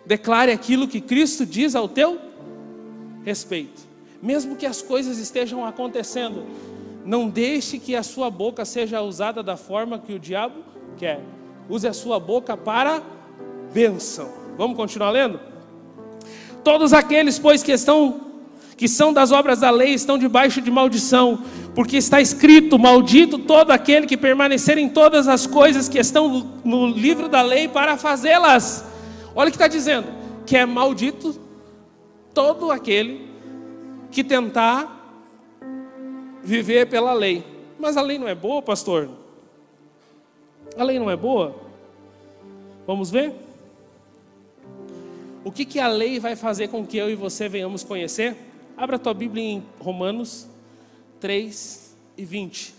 Declare 0.08 0.50
aquilo 0.50 0.88
que 0.88 1.02
Cristo 1.02 1.44
diz 1.44 1.74
ao 1.74 1.86
teu 1.86 2.18
respeito. 3.26 3.82
Mesmo 4.22 4.56
que 4.56 4.64
as 4.64 4.80
coisas 4.80 5.18
estejam 5.18 5.66
acontecendo, 5.66 6.46
não 7.04 7.28
deixe 7.28 7.78
que 7.78 7.94
a 7.94 8.02
sua 8.02 8.30
boca 8.30 8.64
seja 8.64 9.02
usada 9.02 9.42
da 9.42 9.54
forma 9.54 9.98
que 9.98 10.14
o 10.14 10.18
diabo 10.18 10.64
quer. 10.96 11.20
Use 11.68 11.86
a 11.86 11.92
sua 11.92 12.18
boca 12.18 12.56
para 12.56 13.02
bênção. 13.70 14.32
Vamos 14.56 14.78
continuar 14.78 15.10
lendo? 15.10 15.38
Todos 16.64 16.94
aqueles, 16.94 17.38
pois, 17.38 17.62
que 17.62 17.72
estão 17.72 18.27
que 18.78 18.86
são 18.86 19.12
das 19.12 19.32
obras 19.32 19.58
da 19.58 19.70
lei 19.70 19.92
estão 19.92 20.16
debaixo 20.16 20.62
de 20.62 20.70
maldição, 20.70 21.42
porque 21.74 21.96
está 21.96 22.20
escrito: 22.20 22.78
Maldito 22.78 23.36
todo 23.36 23.72
aquele 23.72 24.06
que 24.06 24.16
permanecer 24.16 24.78
em 24.78 24.88
todas 24.88 25.26
as 25.26 25.48
coisas 25.48 25.88
que 25.88 25.98
estão 25.98 26.60
no, 26.64 26.86
livro 26.86 27.28
da 27.28 27.42
lei 27.42 27.66
para 27.66 27.98
fazê-las. 27.98 28.84
Olha 29.34 29.48
o 29.48 29.50
que 29.50 29.56
está 29.56 29.66
dizendo: 29.66 30.06
que 30.46 30.56
é 30.56 30.64
maldito 30.64 31.36
todo 32.32 32.70
aquele 32.70 33.28
que 34.12 34.22
tentar 34.22 34.94
viver 36.40 36.88
pela 36.88 37.12
lei. 37.12 37.44
Mas 37.80 37.96
a 37.96 38.00
lei 38.00 38.16
não 38.16 38.28
é 38.28 38.34
boa, 38.34 38.62
pastor? 38.62 39.08
A 40.76 40.84
lei 40.84 41.00
não 41.00 41.10
é 41.10 41.16
boa? 41.16 41.56
Vamos 42.86 43.10
ver? 43.10 43.34
O 45.44 45.50
que, 45.50 45.64
que 45.64 45.80
a 45.80 45.88
lei 45.88 46.20
vai 46.20 46.36
fazer 46.36 46.68
com 46.68 46.86
que 46.86 46.96
eu 46.96 47.10
e 47.10 47.16
você 47.16 47.48
venhamos 47.48 47.82
conhecer? 47.82 48.47
Abra 48.78 48.96
tua 48.96 49.12
Bíblia 49.12 49.42
em 49.42 49.62
Romanos 49.80 50.46
3 51.18 51.96
e 52.16 52.24
20. 52.24 52.74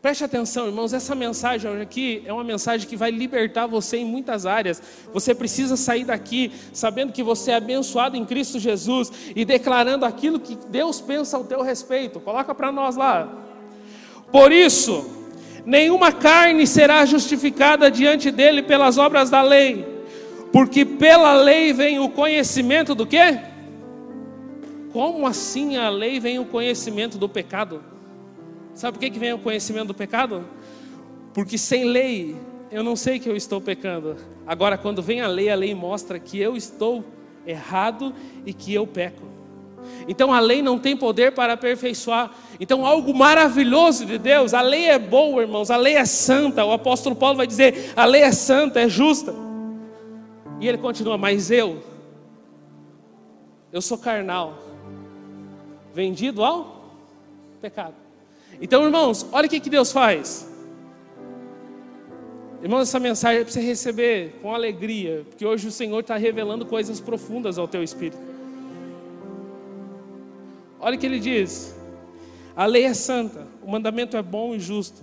Preste 0.00 0.24
atenção, 0.24 0.66
irmãos, 0.66 0.94
essa 0.94 1.14
mensagem 1.14 1.70
aqui 1.78 2.22
é 2.24 2.32
uma 2.32 2.42
mensagem 2.42 2.88
que 2.88 2.96
vai 2.96 3.10
libertar 3.10 3.66
você 3.66 3.98
em 3.98 4.04
muitas 4.06 4.46
áreas. 4.46 4.82
Você 5.12 5.34
precisa 5.34 5.76
sair 5.76 6.04
daqui 6.04 6.50
sabendo 6.72 7.12
que 7.12 7.22
você 7.22 7.50
é 7.50 7.56
abençoado 7.56 8.16
em 8.16 8.24
Cristo 8.24 8.58
Jesus 8.58 9.12
e 9.36 9.44
declarando 9.44 10.06
aquilo 10.06 10.40
que 10.40 10.56
Deus 10.70 11.02
pensa 11.02 11.36
ao 11.36 11.44
teu 11.44 11.60
respeito. 11.60 12.18
Coloca 12.18 12.54
para 12.54 12.72
nós 12.72 12.96
lá. 12.96 13.28
Por 14.32 14.50
isso, 14.50 15.04
nenhuma 15.66 16.12
carne 16.12 16.66
será 16.66 17.04
justificada 17.04 17.90
diante 17.90 18.30
dele 18.30 18.62
pelas 18.62 18.96
obras 18.96 19.28
da 19.28 19.42
lei, 19.42 19.84
porque 20.50 20.86
pela 20.86 21.34
lei 21.34 21.74
vem 21.74 21.98
o 21.98 22.08
conhecimento 22.08 22.94
do 22.94 23.06
quê? 23.06 23.49
Como 24.92 25.26
assim 25.26 25.76
a 25.76 25.88
lei 25.88 26.18
vem 26.18 26.38
o 26.38 26.44
conhecimento 26.44 27.16
do 27.16 27.28
pecado? 27.28 27.82
Sabe 28.74 28.98
por 28.98 29.00
que, 29.00 29.10
que 29.10 29.18
vem 29.18 29.32
o 29.32 29.38
conhecimento 29.38 29.88
do 29.88 29.94
pecado? 29.94 30.44
Porque 31.32 31.56
sem 31.56 31.84
lei 31.84 32.36
eu 32.70 32.84
não 32.84 32.94
sei 32.94 33.18
que 33.18 33.28
eu 33.28 33.36
estou 33.36 33.60
pecando. 33.60 34.16
Agora, 34.46 34.78
quando 34.78 35.02
vem 35.02 35.20
a 35.20 35.26
lei, 35.26 35.50
a 35.50 35.56
lei 35.56 35.74
mostra 35.74 36.18
que 36.18 36.38
eu 36.38 36.56
estou 36.56 37.04
errado 37.46 38.14
e 38.46 38.52
que 38.52 38.72
eu 38.72 38.86
peco. 38.86 39.28
Então 40.06 40.32
a 40.32 40.40
lei 40.40 40.62
não 40.62 40.78
tem 40.78 40.96
poder 40.96 41.32
para 41.32 41.54
aperfeiçoar. 41.54 42.30
Então 42.60 42.84
algo 42.84 43.14
maravilhoso 43.14 44.04
de 44.04 44.18
Deus, 44.18 44.54
a 44.54 44.60
lei 44.60 44.86
é 44.86 44.98
boa, 44.98 45.42
irmãos, 45.42 45.70
a 45.70 45.76
lei 45.76 45.96
é 45.96 46.04
santa. 46.04 46.64
O 46.64 46.72
apóstolo 46.72 47.16
Paulo 47.16 47.36
vai 47.36 47.46
dizer: 47.46 47.92
a 47.96 48.04
lei 48.04 48.22
é 48.22 48.32
santa, 48.32 48.80
é 48.80 48.88
justa. 48.88 49.34
E 50.60 50.68
ele 50.68 50.78
continua: 50.78 51.16
mas 51.16 51.50
eu, 51.50 51.82
eu 53.72 53.80
sou 53.80 53.98
carnal, 53.98 54.58
vendido 55.94 56.44
ao 56.44 56.94
pecado. 57.60 57.94
Então, 58.60 58.84
irmãos, 58.84 59.26
olha 59.32 59.46
o 59.46 59.50
que, 59.50 59.70
Deus 59.70 59.92
faz. 59.92 60.48
Irmãos, 62.62 62.82
essa 62.82 62.98
mensagem 62.98 63.40
é 63.40 63.44
para 63.44 63.52
você 63.52 63.60
receber 63.60 64.38
com 64.42 64.54
alegria, 64.54 65.24
porque 65.28 65.46
hoje 65.46 65.68
o 65.68 65.70
Senhor 65.70 66.00
está 66.00 66.16
revelando 66.16 66.66
coisas 66.66 67.00
profundas 67.00 67.58
ao 67.58 67.66
teu 67.66 67.82
espírito. 67.82 68.18
Olha 70.78 70.96
o 70.96 70.98
que 70.98 71.06
ele 71.06 71.18
diz: 71.18 71.74
a 72.54 72.66
lei 72.66 72.84
é 72.84 72.94
santa, 72.94 73.46
o 73.62 73.70
mandamento 73.70 74.16
é 74.16 74.22
bom 74.22 74.54
e 74.54 74.60
justo, 74.60 75.02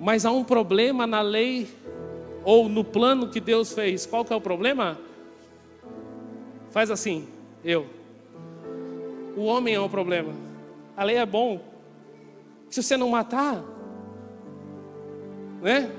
mas 0.00 0.24
há 0.24 0.30
um 0.30 0.44
problema 0.44 1.06
na 1.06 1.20
lei 1.20 1.68
ou 2.44 2.68
no 2.68 2.84
plano 2.84 3.28
que 3.28 3.40
Deus 3.40 3.72
fez. 3.72 4.06
Qual 4.06 4.24
que 4.24 4.32
é 4.32 4.36
o 4.36 4.40
problema? 4.40 4.98
Faz 6.70 6.90
assim, 6.90 7.26
eu. 7.64 7.86
O 9.36 9.44
homem 9.44 9.74
é 9.74 9.80
o 9.80 9.88
problema. 9.88 10.32
A 10.96 11.04
lei 11.04 11.16
é 11.16 11.26
bom. 11.26 11.60
Se 12.70 12.82
você 12.82 12.96
não 12.96 13.10
matar, 13.10 13.62
né? 15.60 15.90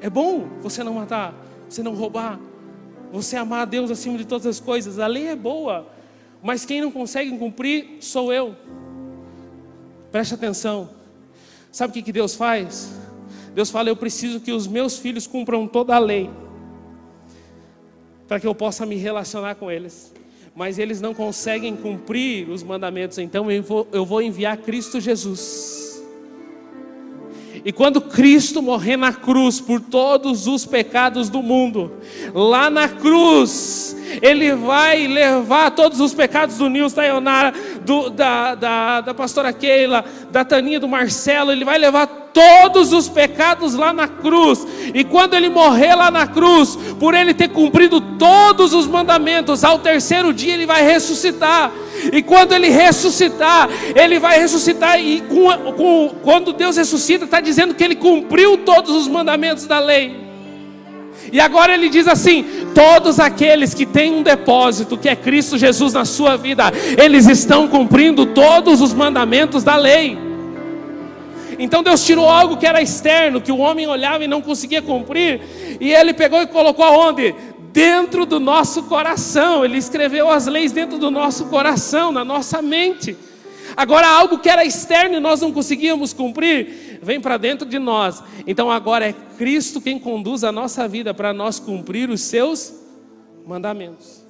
É 0.00 0.08
bom 0.08 0.48
você 0.60 0.82
não 0.84 0.94
matar, 0.94 1.34
você 1.68 1.82
não 1.82 1.94
roubar, 1.94 2.38
você 3.12 3.36
amar 3.36 3.62
a 3.62 3.64
Deus 3.64 3.90
acima 3.90 4.16
de 4.16 4.24
todas 4.24 4.46
as 4.46 4.60
coisas. 4.60 4.98
A 4.98 5.06
lei 5.06 5.28
é 5.28 5.36
boa, 5.36 5.86
mas 6.42 6.64
quem 6.64 6.80
não 6.80 6.90
consegue 6.90 7.36
cumprir 7.36 7.98
sou 8.00 8.32
eu. 8.32 8.54
Preste 10.10 10.34
atenção. 10.34 10.90
Sabe 11.70 11.90
o 11.90 11.94
que, 11.94 12.02
que 12.02 12.12
Deus 12.12 12.34
faz? 12.34 12.92
Deus 13.54 13.68
fala: 13.68 13.88
Eu 13.88 13.96
preciso 13.96 14.40
que 14.40 14.52
os 14.52 14.66
meus 14.66 14.96
filhos 14.96 15.26
cumpram 15.26 15.66
toda 15.66 15.94
a 15.94 15.98
lei, 15.98 16.30
para 18.28 18.38
que 18.38 18.46
eu 18.46 18.54
possa 18.54 18.86
me 18.86 18.96
relacionar 18.96 19.56
com 19.56 19.70
eles 19.70 20.11
mas 20.54 20.78
eles 20.78 21.00
não 21.00 21.14
conseguem 21.14 21.74
cumprir 21.74 22.48
os 22.48 22.62
mandamentos, 22.62 23.18
então 23.18 23.50
eu 23.50 23.62
vou, 23.62 23.88
eu 23.92 24.04
vou 24.04 24.20
enviar 24.20 24.56
Cristo 24.58 25.00
Jesus. 25.00 26.02
E 27.64 27.72
quando 27.72 28.00
Cristo 28.00 28.60
morrer 28.60 28.96
na 28.96 29.12
cruz 29.12 29.60
por 29.60 29.80
todos 29.80 30.46
os 30.46 30.66
pecados 30.66 31.28
do 31.28 31.42
mundo, 31.42 31.92
lá 32.34 32.68
na 32.68 32.88
cruz, 32.88 33.96
Ele 34.20 34.54
vai 34.54 35.06
levar 35.06 35.70
todos 35.70 36.00
os 36.00 36.12
pecados 36.12 36.58
do 36.58 36.68
Nils 36.68 36.92
Tayonara, 36.92 37.52
do, 37.82 38.10
da, 38.10 38.54
da, 38.54 39.00
da 39.00 39.14
pastora 39.14 39.52
Keila, 39.52 40.04
da 40.30 40.44
Taninha, 40.44 40.80
do 40.80 40.88
Marcelo, 40.88 41.52
Ele 41.52 41.64
vai 41.64 41.78
levar 41.78 42.22
todos 42.32 42.92
os 42.92 43.08
pecados 43.08 43.74
lá 43.74 43.92
na 43.92 44.08
cruz. 44.08 44.66
E 44.94 45.04
quando 45.04 45.34
ele 45.34 45.48
morrer 45.48 45.94
lá 45.94 46.10
na 46.10 46.26
cruz, 46.26 46.76
por 46.98 47.14
ele 47.14 47.34
ter 47.34 47.48
cumprido 47.48 48.00
todos 48.00 48.72
os 48.72 48.86
mandamentos, 48.86 49.64
ao 49.64 49.78
terceiro 49.78 50.32
dia 50.32 50.54
ele 50.54 50.66
vai 50.66 50.82
ressuscitar. 50.82 51.70
E 52.12 52.22
quando 52.22 52.52
ele 52.52 52.68
ressuscitar, 52.68 53.68
ele 53.94 54.18
vai 54.18 54.38
ressuscitar. 54.38 55.00
E 55.00 55.20
com, 55.22 55.72
com, 55.72 56.14
quando 56.22 56.52
Deus 56.52 56.76
ressuscita, 56.76 57.24
está 57.24 57.40
dizendo 57.40 57.74
que 57.74 57.84
ele 57.84 57.96
cumpriu 57.96 58.58
todos 58.58 58.94
os 58.94 59.08
mandamentos 59.08 59.66
da 59.66 59.78
lei. 59.78 60.31
E 61.32 61.40
agora 61.40 61.72
ele 61.72 61.88
diz 61.88 62.06
assim: 62.06 62.44
todos 62.74 63.18
aqueles 63.18 63.72
que 63.72 63.86
têm 63.86 64.12
um 64.12 64.22
depósito, 64.22 64.98
que 64.98 65.08
é 65.08 65.16
Cristo 65.16 65.56
Jesus 65.56 65.94
na 65.94 66.04
sua 66.04 66.36
vida, 66.36 66.64
eles 67.02 67.26
estão 67.26 67.66
cumprindo 67.66 68.26
todos 68.26 68.82
os 68.82 68.92
mandamentos 68.92 69.64
da 69.64 69.74
lei. 69.74 70.18
Então 71.58 71.82
Deus 71.82 72.04
tirou 72.04 72.28
algo 72.28 72.58
que 72.58 72.66
era 72.66 72.82
externo, 72.82 73.40
que 73.40 73.50
o 73.50 73.58
homem 73.58 73.86
olhava 73.86 74.22
e 74.24 74.28
não 74.28 74.42
conseguia 74.42 74.82
cumprir, 74.82 75.40
e 75.80 75.92
ele 75.92 76.12
pegou 76.12 76.42
e 76.42 76.46
colocou 76.46 76.84
aonde? 76.84 77.34
Dentro 77.72 78.26
do 78.26 78.38
nosso 78.38 78.82
coração. 78.82 79.64
Ele 79.64 79.78
escreveu 79.78 80.28
as 80.28 80.46
leis 80.46 80.72
dentro 80.72 80.98
do 80.98 81.10
nosso 81.10 81.46
coração, 81.46 82.12
na 82.12 82.22
nossa 82.22 82.60
mente. 82.60 83.16
Agora, 83.76 84.06
algo 84.08 84.38
que 84.38 84.48
era 84.48 84.64
externo 84.64 85.16
e 85.16 85.20
nós 85.20 85.40
não 85.40 85.52
conseguíamos 85.52 86.12
cumprir, 86.12 87.00
vem 87.02 87.20
para 87.20 87.36
dentro 87.36 87.66
de 87.66 87.78
nós. 87.78 88.22
Então, 88.46 88.70
agora 88.70 89.08
é 89.08 89.12
Cristo 89.12 89.80
quem 89.80 89.98
conduz 89.98 90.44
a 90.44 90.52
nossa 90.52 90.86
vida 90.86 91.14
para 91.14 91.32
nós 91.32 91.58
cumprir 91.58 92.10
os 92.10 92.20
seus 92.20 92.74
mandamentos. 93.46 94.22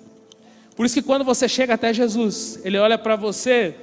Por 0.74 0.87
isso 0.87 0.94
que 0.94 1.02
quando 1.02 1.24
você 1.24 1.48
chega 1.48 1.74
até 1.74 1.92
Jesus, 1.92 2.61
Ele 2.64 2.78
olha 2.78 2.96
para 2.96 3.16
você 3.16 3.74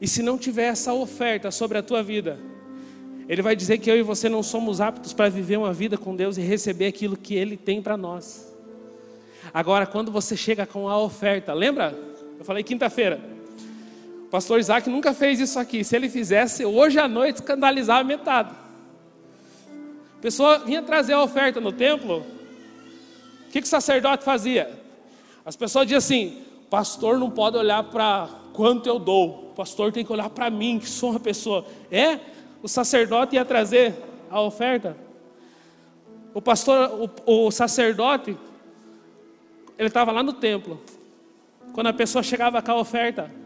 e 0.00 0.08
se 0.08 0.22
não 0.22 0.38
tiver 0.38 0.66
essa 0.66 0.92
oferta 0.92 1.50
sobre 1.50 1.78
a 1.78 1.82
tua 1.82 2.02
vida, 2.02 2.38
Ele 3.28 3.42
vai 3.42 3.54
dizer 3.54 3.78
que 3.78 3.90
eu 3.90 3.96
e 3.96 4.02
você 4.02 4.28
não 4.28 4.42
somos 4.42 4.80
aptos 4.80 5.12
para 5.12 5.28
viver 5.28 5.56
uma 5.56 5.72
vida 5.72 5.96
com 5.96 6.14
Deus 6.16 6.36
e 6.36 6.42
receber 6.42 6.86
aquilo 6.86 7.16
que 7.16 7.34
Ele 7.34 7.56
tem 7.56 7.80
para 7.80 7.96
nós. 7.96 8.50
Agora, 9.52 9.86
quando 9.86 10.12
você 10.12 10.36
chega 10.36 10.66
com 10.66 10.88
a 10.88 10.98
oferta, 10.98 11.52
lembra? 11.52 11.96
Eu 12.38 12.44
falei 12.44 12.62
quinta-feira. 12.62 13.20
Pastor 14.30 14.60
Isaac 14.60 14.88
nunca 14.88 15.12
fez 15.12 15.40
isso 15.40 15.58
aqui. 15.58 15.82
Se 15.82 15.96
ele 15.96 16.08
fizesse, 16.08 16.64
hoje 16.64 16.98
à 16.98 17.08
noite 17.08 17.36
escandalizava 17.36 18.04
metade. 18.04 18.50
A 20.18 20.22
pessoa 20.22 20.58
vinha 20.60 20.82
trazer 20.82 21.14
a 21.14 21.22
oferta 21.22 21.60
no 21.60 21.72
templo. 21.72 22.18
O 23.48 23.50
que, 23.50 23.60
que 23.60 23.66
o 23.66 23.70
sacerdote 23.70 24.22
fazia? 24.22 24.70
As 25.44 25.56
pessoas 25.56 25.86
diziam 25.86 25.98
assim: 25.98 26.44
pastor 26.70 27.18
não 27.18 27.28
pode 27.28 27.56
olhar 27.56 27.82
para 27.84 28.28
quanto 28.52 28.88
eu 28.88 28.98
dou. 28.98 29.50
O 29.50 29.54
pastor 29.56 29.90
tem 29.90 30.04
que 30.04 30.12
olhar 30.12 30.30
para 30.30 30.48
mim, 30.48 30.78
que 30.78 30.88
sou 30.88 31.10
uma 31.10 31.20
pessoa. 31.20 31.66
É? 31.90 32.20
O 32.62 32.68
sacerdote 32.68 33.34
ia 33.34 33.44
trazer 33.44 33.94
a 34.30 34.40
oferta. 34.40 34.96
O 36.32 36.40
pastor, 36.40 37.10
o, 37.26 37.46
o 37.46 37.50
sacerdote, 37.50 38.36
ele 39.76 39.88
estava 39.88 40.12
lá 40.12 40.22
no 40.22 40.34
templo. 40.34 40.80
Quando 41.72 41.88
a 41.88 41.92
pessoa 41.92 42.22
chegava 42.22 42.62
com 42.62 42.70
a 42.70 42.76
oferta, 42.76 43.39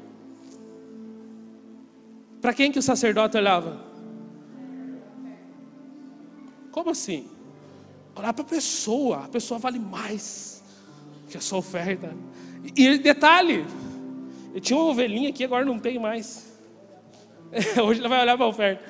para 2.44 2.52
quem 2.52 2.70
que 2.70 2.78
o 2.78 2.82
sacerdote 2.82 3.38
olhava? 3.38 3.80
Como 6.70 6.90
assim? 6.90 7.26
Olhar 8.14 8.34
para 8.34 8.44
a 8.44 8.46
pessoa, 8.46 9.24
a 9.24 9.28
pessoa 9.28 9.58
vale 9.58 9.78
mais 9.78 10.62
que 11.30 11.38
a 11.38 11.40
sua 11.40 11.60
oferta. 11.60 12.14
E 12.76 12.98
detalhe, 12.98 13.64
eu 14.54 14.60
tinha 14.60 14.78
uma 14.78 14.90
ovelhinha 14.90 15.30
aqui, 15.30 15.42
agora 15.42 15.64
não 15.64 15.78
tem 15.78 15.98
mais. 15.98 16.52
Hoje 17.82 18.00
ela 18.00 18.10
vai 18.10 18.20
olhar 18.20 18.36
para 18.36 18.44
a 18.44 18.48
oferta. 18.50 18.84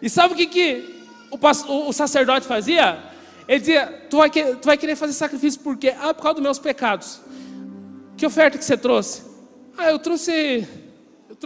E 0.00 0.08
sabe 0.08 0.32
o 0.32 0.36
que, 0.38 0.46
que 0.46 1.04
o, 1.30 1.88
o, 1.88 1.92
sacerdote 1.92 2.46
fazia? 2.46 2.98
Ele 3.46 3.58
dizia: 3.58 4.06
tu 4.08 4.16
vai, 4.16 4.30
tu 4.30 4.64
vai 4.64 4.78
querer 4.78 4.96
fazer 4.96 5.12
sacrifício 5.12 5.60
por 5.60 5.76
quê? 5.76 5.94
Ah, 6.00 6.14
por 6.14 6.22
causa 6.22 6.36
dos 6.36 6.42
meus 6.42 6.58
pecados. 6.58 7.20
Que 8.16 8.24
oferta 8.24 8.56
que 8.56 8.64
você 8.64 8.78
trouxe? 8.78 9.22
Ah, 9.76 9.90
eu 9.90 9.98
trouxe, 9.98 10.66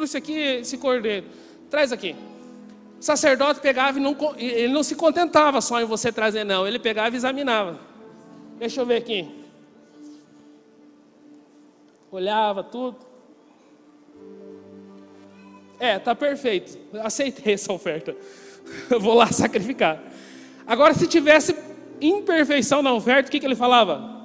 trouxe 0.01 0.17
aqui 0.17 0.33
esse 0.33 0.79
cordeiro. 0.79 1.27
Traz 1.69 1.93
aqui. 1.93 2.17
O 2.99 3.03
sacerdote 3.03 3.61
pegava 3.61 3.99
e 3.99 4.03
não, 4.03 4.17
ele 4.39 4.73
não 4.73 4.83
se 4.83 4.95
contentava 4.95 5.61
só 5.61 5.79
em 5.81 5.85
você 5.85 6.11
trazer, 6.11 6.43
não. 6.43 6.67
Ele 6.67 6.79
pegava 6.79 7.15
e 7.15 7.19
examinava. 7.19 7.79
Deixa 8.59 8.81
eu 8.81 8.87
ver 8.87 8.97
aqui. 8.97 9.29
Olhava 12.11 12.65
tudo. 12.65 12.97
É, 15.79 15.99
tá 15.99 16.15
perfeito. 16.15 16.79
Aceitei 17.03 17.55
essa 17.55 17.73
oferta. 17.73 18.17
Eu 18.91 19.01
vou 19.01 19.15
lá 19.15 19.31
sacrificar. 19.31 20.03
Agora, 20.67 20.95
se 20.95 21.07
tivesse 21.07 21.55
imperfeição 22.01 22.81
na 22.83 22.93
oferta, 22.93 23.29
o 23.29 23.31
que, 23.31 23.41
que 23.41 23.47
ele 23.47 23.55
falava? 23.55 24.19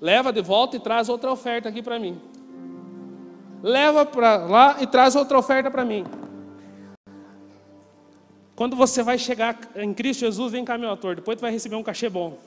Leva 0.00 0.32
de 0.32 0.40
volta 0.40 0.76
e 0.76 0.80
traz 0.80 1.08
outra 1.08 1.30
oferta 1.30 1.68
aqui 1.68 1.82
para 1.82 1.98
mim 1.98 2.29
leva 3.62 4.04
para 4.06 4.36
lá 4.36 4.76
e 4.80 4.86
traz 4.86 5.14
outra 5.14 5.38
oferta 5.38 5.70
para 5.70 5.84
mim. 5.84 6.04
Quando 8.54 8.76
você 8.76 9.02
vai 9.02 9.18
chegar 9.18 9.58
em 9.74 9.94
Cristo 9.94 10.20
Jesus, 10.20 10.52
vem 10.52 10.64
cá, 10.64 10.76
meu 10.76 10.90
ator, 10.90 11.16
depois 11.16 11.38
tu 11.38 11.40
vai 11.40 11.50
receber 11.50 11.76
um 11.76 11.82
cachê 11.82 12.08
bom. 12.08 12.38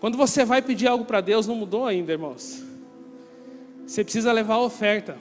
Quando 0.00 0.18
você 0.18 0.44
vai 0.44 0.60
pedir 0.60 0.88
algo 0.88 1.04
para 1.04 1.20
Deus, 1.20 1.46
não 1.46 1.54
mudou 1.54 1.86
ainda, 1.86 2.12
irmãos. 2.12 2.62
Você 3.86 4.02
precisa 4.02 4.32
levar 4.32 4.54
a 4.54 4.60
oferta. 4.60 5.16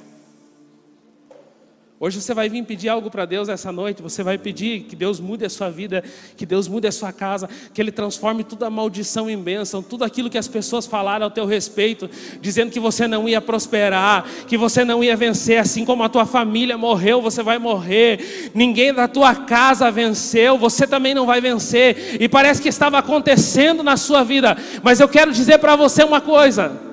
Hoje 1.97 2.21
você 2.21 2.33
vai 2.33 2.49
vir 2.49 2.61
pedir 2.65 2.89
algo 2.89 3.09
para 3.09 3.25
Deus 3.25 3.47
essa 3.47 3.71
noite, 3.71 4.01
você 4.01 4.21
vai 4.21 4.37
pedir 4.37 4.81
que 4.81 4.97
Deus 4.97 5.17
mude 5.17 5.45
a 5.45 5.49
sua 5.49 5.69
vida, 5.69 6.03
que 6.35 6.45
Deus 6.45 6.67
mude 6.67 6.85
a 6.85 6.91
sua 6.91 7.13
casa, 7.13 7.49
que 7.73 7.81
Ele 7.81 7.89
transforme 7.89 8.43
toda 8.43 8.67
a 8.67 8.69
maldição 8.69 9.29
em 9.29 9.37
bênção, 9.41 9.81
tudo 9.81 10.03
aquilo 10.03 10.29
que 10.29 10.37
as 10.37 10.49
pessoas 10.49 10.85
falaram 10.85 11.23
ao 11.23 11.31
teu 11.31 11.45
respeito, 11.45 12.09
dizendo 12.41 12.69
que 12.69 12.81
você 12.81 13.07
não 13.07 13.29
ia 13.29 13.39
prosperar, 13.39 14.25
que 14.45 14.57
você 14.57 14.83
não 14.83 15.01
ia 15.01 15.15
vencer, 15.15 15.57
assim 15.57 15.85
como 15.85 16.03
a 16.03 16.09
tua 16.09 16.25
família 16.25 16.77
morreu, 16.77 17.21
você 17.21 17.41
vai 17.41 17.57
morrer, 17.57 18.51
ninguém 18.53 18.93
da 18.93 19.07
tua 19.07 19.33
casa 19.33 19.89
venceu, 19.89 20.57
você 20.57 20.85
também 20.85 21.13
não 21.13 21.25
vai 21.25 21.39
vencer, 21.39 22.17
e 22.19 22.27
parece 22.27 22.61
que 22.61 22.67
estava 22.67 22.97
acontecendo 22.97 23.81
na 23.81 23.95
sua 23.95 24.21
vida, 24.21 24.57
mas 24.83 24.99
eu 24.99 25.07
quero 25.07 25.31
dizer 25.31 25.59
para 25.59 25.77
você 25.77 26.03
uma 26.03 26.19
coisa. 26.19 26.84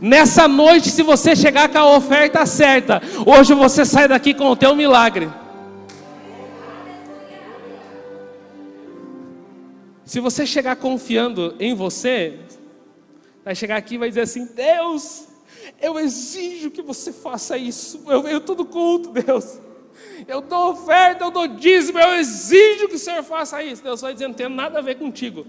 Nessa 0.00 0.48
noite, 0.48 0.88
se 0.88 1.02
você 1.02 1.36
chegar 1.36 1.68
com 1.68 1.76
a 1.76 1.96
oferta 1.96 2.46
certa, 2.46 3.02
hoje 3.26 3.52
você 3.52 3.84
sai 3.84 4.08
daqui 4.08 4.32
com 4.32 4.50
o 4.50 4.56
teu 4.56 4.74
milagre. 4.74 5.28
Se 10.04 10.18
você 10.18 10.46
chegar 10.46 10.76
confiando 10.76 11.54
em 11.60 11.74
você, 11.74 12.40
vai 13.44 13.54
chegar 13.54 13.76
aqui 13.76 13.96
e 13.96 13.98
vai 13.98 14.08
dizer 14.08 14.22
assim: 14.22 14.46
Deus, 14.46 15.28
eu 15.80 15.98
exijo 16.00 16.70
que 16.70 16.80
você 16.80 17.12
faça 17.12 17.58
isso. 17.58 18.02
Eu 18.08 18.22
venho 18.22 18.40
tudo 18.40 18.64
culto, 18.64 19.10
Deus. 19.10 19.60
Eu 20.26 20.40
dou 20.40 20.70
oferta, 20.70 21.24
eu 21.24 21.30
dou 21.30 21.46
dízimo, 21.46 21.98
eu 21.98 22.14
exijo 22.14 22.88
que 22.88 22.94
o 22.94 22.98
Senhor 22.98 23.22
faça 23.22 23.62
isso. 23.62 23.82
Deus 23.82 24.00
vai 24.00 24.14
dizer: 24.14 24.28
não 24.28 24.34
tem 24.34 24.48
nada 24.48 24.78
a 24.78 24.82
ver 24.82 24.96
contigo. 24.96 25.46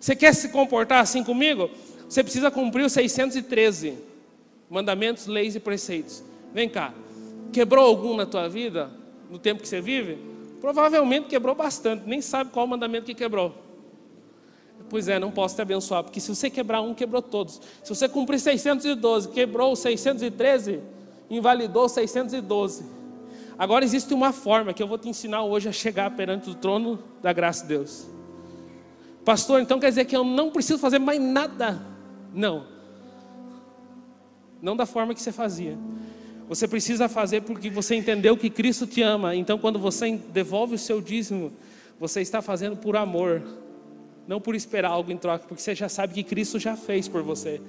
Você 0.00 0.16
quer 0.16 0.34
se 0.34 0.48
comportar 0.48 1.00
assim 1.00 1.22
comigo? 1.22 1.70
Você 2.08 2.22
precisa 2.22 2.50
cumprir 2.50 2.84
os 2.84 2.92
613 2.92 3.98
mandamentos, 4.70 5.26
leis 5.26 5.54
e 5.54 5.60
preceitos. 5.60 6.22
Vem 6.52 6.68
cá. 6.68 6.94
Quebrou 7.52 7.84
algum 7.84 8.16
na 8.16 8.24
tua 8.24 8.48
vida, 8.48 8.90
no 9.30 9.38
tempo 9.38 9.62
que 9.62 9.68
você 9.68 9.80
vive? 9.80 10.18
Provavelmente 10.60 11.28
quebrou 11.28 11.54
bastante, 11.54 12.04
nem 12.06 12.20
sabe 12.20 12.50
qual 12.50 12.66
mandamento 12.66 13.06
que 13.06 13.14
quebrou. 13.14 13.54
Pois 14.88 15.06
é, 15.06 15.18
não 15.18 15.30
posso 15.30 15.54
te 15.54 15.62
abençoar, 15.62 16.02
porque 16.02 16.18
se 16.18 16.34
você 16.34 16.48
quebrar 16.48 16.80
um, 16.80 16.94
quebrou 16.94 17.20
todos. 17.20 17.60
Se 17.84 17.94
você 17.94 18.08
cumprir 18.08 18.40
612, 18.40 19.28
quebrou 19.28 19.76
613, 19.76 20.80
invalidou 21.28 21.88
612. 21.88 22.84
Agora 23.58 23.84
existe 23.84 24.14
uma 24.14 24.32
forma 24.32 24.72
que 24.72 24.82
eu 24.82 24.86
vou 24.86 24.96
te 24.96 25.08
ensinar 25.08 25.42
hoje 25.42 25.68
a 25.68 25.72
chegar 25.72 26.10
perante 26.12 26.48
o 26.48 26.54
trono 26.54 27.02
da 27.20 27.32
graça 27.32 27.62
de 27.62 27.68
Deus. 27.68 28.06
Pastor, 29.24 29.60
então 29.60 29.78
quer 29.78 29.90
dizer 29.90 30.06
que 30.06 30.16
eu 30.16 30.24
não 30.24 30.50
preciso 30.50 30.78
fazer 30.78 30.98
mais 30.98 31.20
nada 31.20 31.97
não. 32.32 32.66
Não 34.60 34.76
da 34.76 34.86
forma 34.86 35.14
que 35.14 35.22
você 35.22 35.32
fazia. 35.32 35.78
Você 36.48 36.66
precisa 36.66 37.08
fazer 37.08 37.42
porque 37.42 37.68
você 37.68 37.94
entendeu 37.94 38.36
que 38.36 38.48
Cristo 38.48 38.86
te 38.86 39.02
ama. 39.02 39.34
Então, 39.34 39.58
quando 39.58 39.78
você 39.78 40.16
devolve 40.16 40.74
o 40.74 40.78
seu 40.78 41.00
dízimo, 41.00 41.52
você 42.00 42.20
está 42.20 42.40
fazendo 42.40 42.76
por 42.76 42.96
amor, 42.96 43.42
não 44.26 44.40
por 44.40 44.54
esperar 44.54 44.90
algo 44.90 45.12
em 45.12 45.16
troca, 45.16 45.44
porque 45.46 45.62
você 45.62 45.74
já 45.74 45.88
sabe 45.88 46.14
que 46.14 46.22
Cristo 46.22 46.58
já 46.58 46.76
fez 46.76 47.06
por 47.06 47.22
você. 47.22 47.60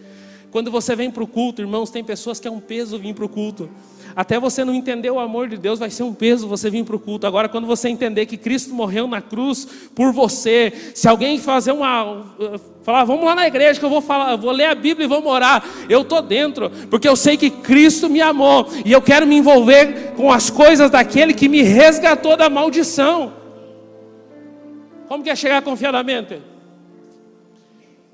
Quando 0.51 0.71
você 0.71 0.95
vem 0.95 1.11
para 1.11 1.23
o 1.23 1.27
culto, 1.27 1.61
irmãos, 1.61 1.91
tem 1.91 2.03
pessoas 2.03 2.39
que 2.39 2.47
é 2.47 2.51
um 2.51 2.59
peso 2.59 2.97
vir 2.97 3.13
para 3.13 3.25
o 3.25 3.29
culto. 3.29 3.69
Até 4.15 4.39
você 4.39 4.65
não 4.65 4.73
entender 4.73 5.11
o 5.11 5.19
amor 5.19 5.47
de 5.47 5.57
Deus, 5.57 5.77
vai 5.77 5.91
ser 5.91 6.03
um 6.03 6.13
peso 6.13 6.47
você 6.47 6.69
vir 6.69 6.83
para 6.83 6.95
o 6.95 6.99
culto. 6.99 7.27
Agora, 7.27 7.47
quando 7.47 7.67
você 7.67 7.87
entender 7.87 8.25
que 8.25 8.35
Cristo 8.35 8.73
morreu 8.73 9.07
na 9.07 9.21
cruz 9.21 9.65
por 9.93 10.11
você, 10.11 10.91
se 10.95 11.07
alguém 11.07 11.37
fazer 11.37 11.71
uma. 11.71 12.25
falar, 12.81 13.03
vamos 13.03 13.23
lá 13.23 13.35
na 13.35 13.47
igreja 13.47 13.79
que 13.79 13.85
eu 13.85 13.89
vou 13.89 14.01
falar, 14.01 14.35
vou 14.35 14.51
ler 14.51 14.65
a 14.65 14.75
Bíblia 14.75 15.05
e 15.05 15.07
vou 15.07 15.21
morar, 15.21 15.63
eu 15.87 16.01
estou 16.01 16.21
dentro, 16.21 16.71
porque 16.89 17.07
eu 17.07 17.15
sei 17.15 17.37
que 17.37 17.51
Cristo 17.51 18.09
me 18.09 18.19
amou 18.19 18.67
e 18.83 18.91
eu 18.91 19.01
quero 19.01 19.27
me 19.27 19.35
envolver 19.35 20.13
com 20.15 20.31
as 20.31 20.49
coisas 20.49 20.89
daquele 20.89 21.33
que 21.33 21.47
me 21.47 21.61
resgatou 21.61 22.35
da 22.35 22.49
maldição. 22.49 23.33
Como 25.07 25.23
que 25.23 25.29
é 25.29 25.35
chegar 25.35 25.61
confiadamente? 25.61 26.41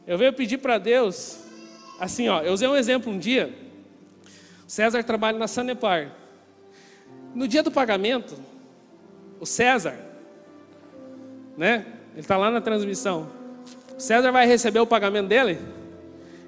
Eu 0.06 0.18
venho 0.18 0.34
pedir 0.34 0.58
para 0.58 0.78
Deus 0.78 1.45
Assim, 2.00 2.28
ó, 2.28 2.42
eu 2.42 2.54
usei 2.54 2.68
um 2.68 2.76
exemplo 2.76 3.12
um 3.12 3.18
dia. 3.18 3.54
César 4.68 5.04
trabalha 5.04 5.38
na 5.38 5.48
Sanepar. 5.48 6.12
No 7.34 7.48
dia 7.48 7.62
do 7.62 7.72
pagamento, 7.72 8.36
o 9.40 9.46
César, 9.46 9.98
né? 11.58 11.86
Ele 12.14 12.22
está 12.22 12.38
lá 12.38 12.50
na 12.50 12.62
transmissão. 12.62 13.30
O 13.96 14.00
César 14.00 14.32
vai 14.32 14.46
receber 14.46 14.80
o 14.80 14.88
pagamento 14.88 15.28
dele. 15.28 15.60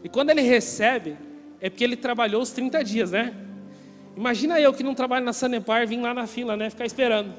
E 0.04 0.10
quando 0.10 0.30
ele 0.30 0.42
recebe, 0.42 1.18
é 1.60 1.70
porque 1.70 1.84
ele 1.84 1.96
trabalhou 1.96 2.42
os 2.42 2.52
30 2.52 2.84
dias, 2.84 3.12
né? 3.12 3.34
Imagina 4.16 4.60
eu 4.60 4.74
que 4.74 4.84
não 4.84 4.94
trabalho 4.94 5.26
na 5.26 5.34
Sanepar, 5.34 5.88
vim 5.88 6.02
lá 6.02 6.14
na 6.14 6.26
fila, 6.26 6.58
né? 6.58 6.70
Ficar 6.70 6.86
esperando. 6.86 7.34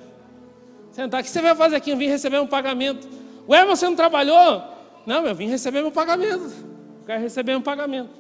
Sentar, 0.92 1.20
o 1.20 1.24
que 1.24 1.30
você 1.30 1.40
vai 1.40 1.54
fazer 1.54 1.76
aqui? 1.76 1.90
Eu 1.90 1.96
vim 1.96 2.06
receber 2.06 2.40
um 2.40 2.46
pagamento. 2.46 3.08
Ué, 3.48 3.64
você 3.64 3.86
não 3.86 3.96
trabalhou? 3.96 4.62
Não, 5.06 5.26
eu 5.26 5.34
vim 5.34 5.48
receber 5.48 5.80
meu 5.80 5.90
pagamento 5.90 6.67
quero 7.08 7.22
receber 7.22 7.56
um 7.56 7.62
pagamento. 7.62 8.10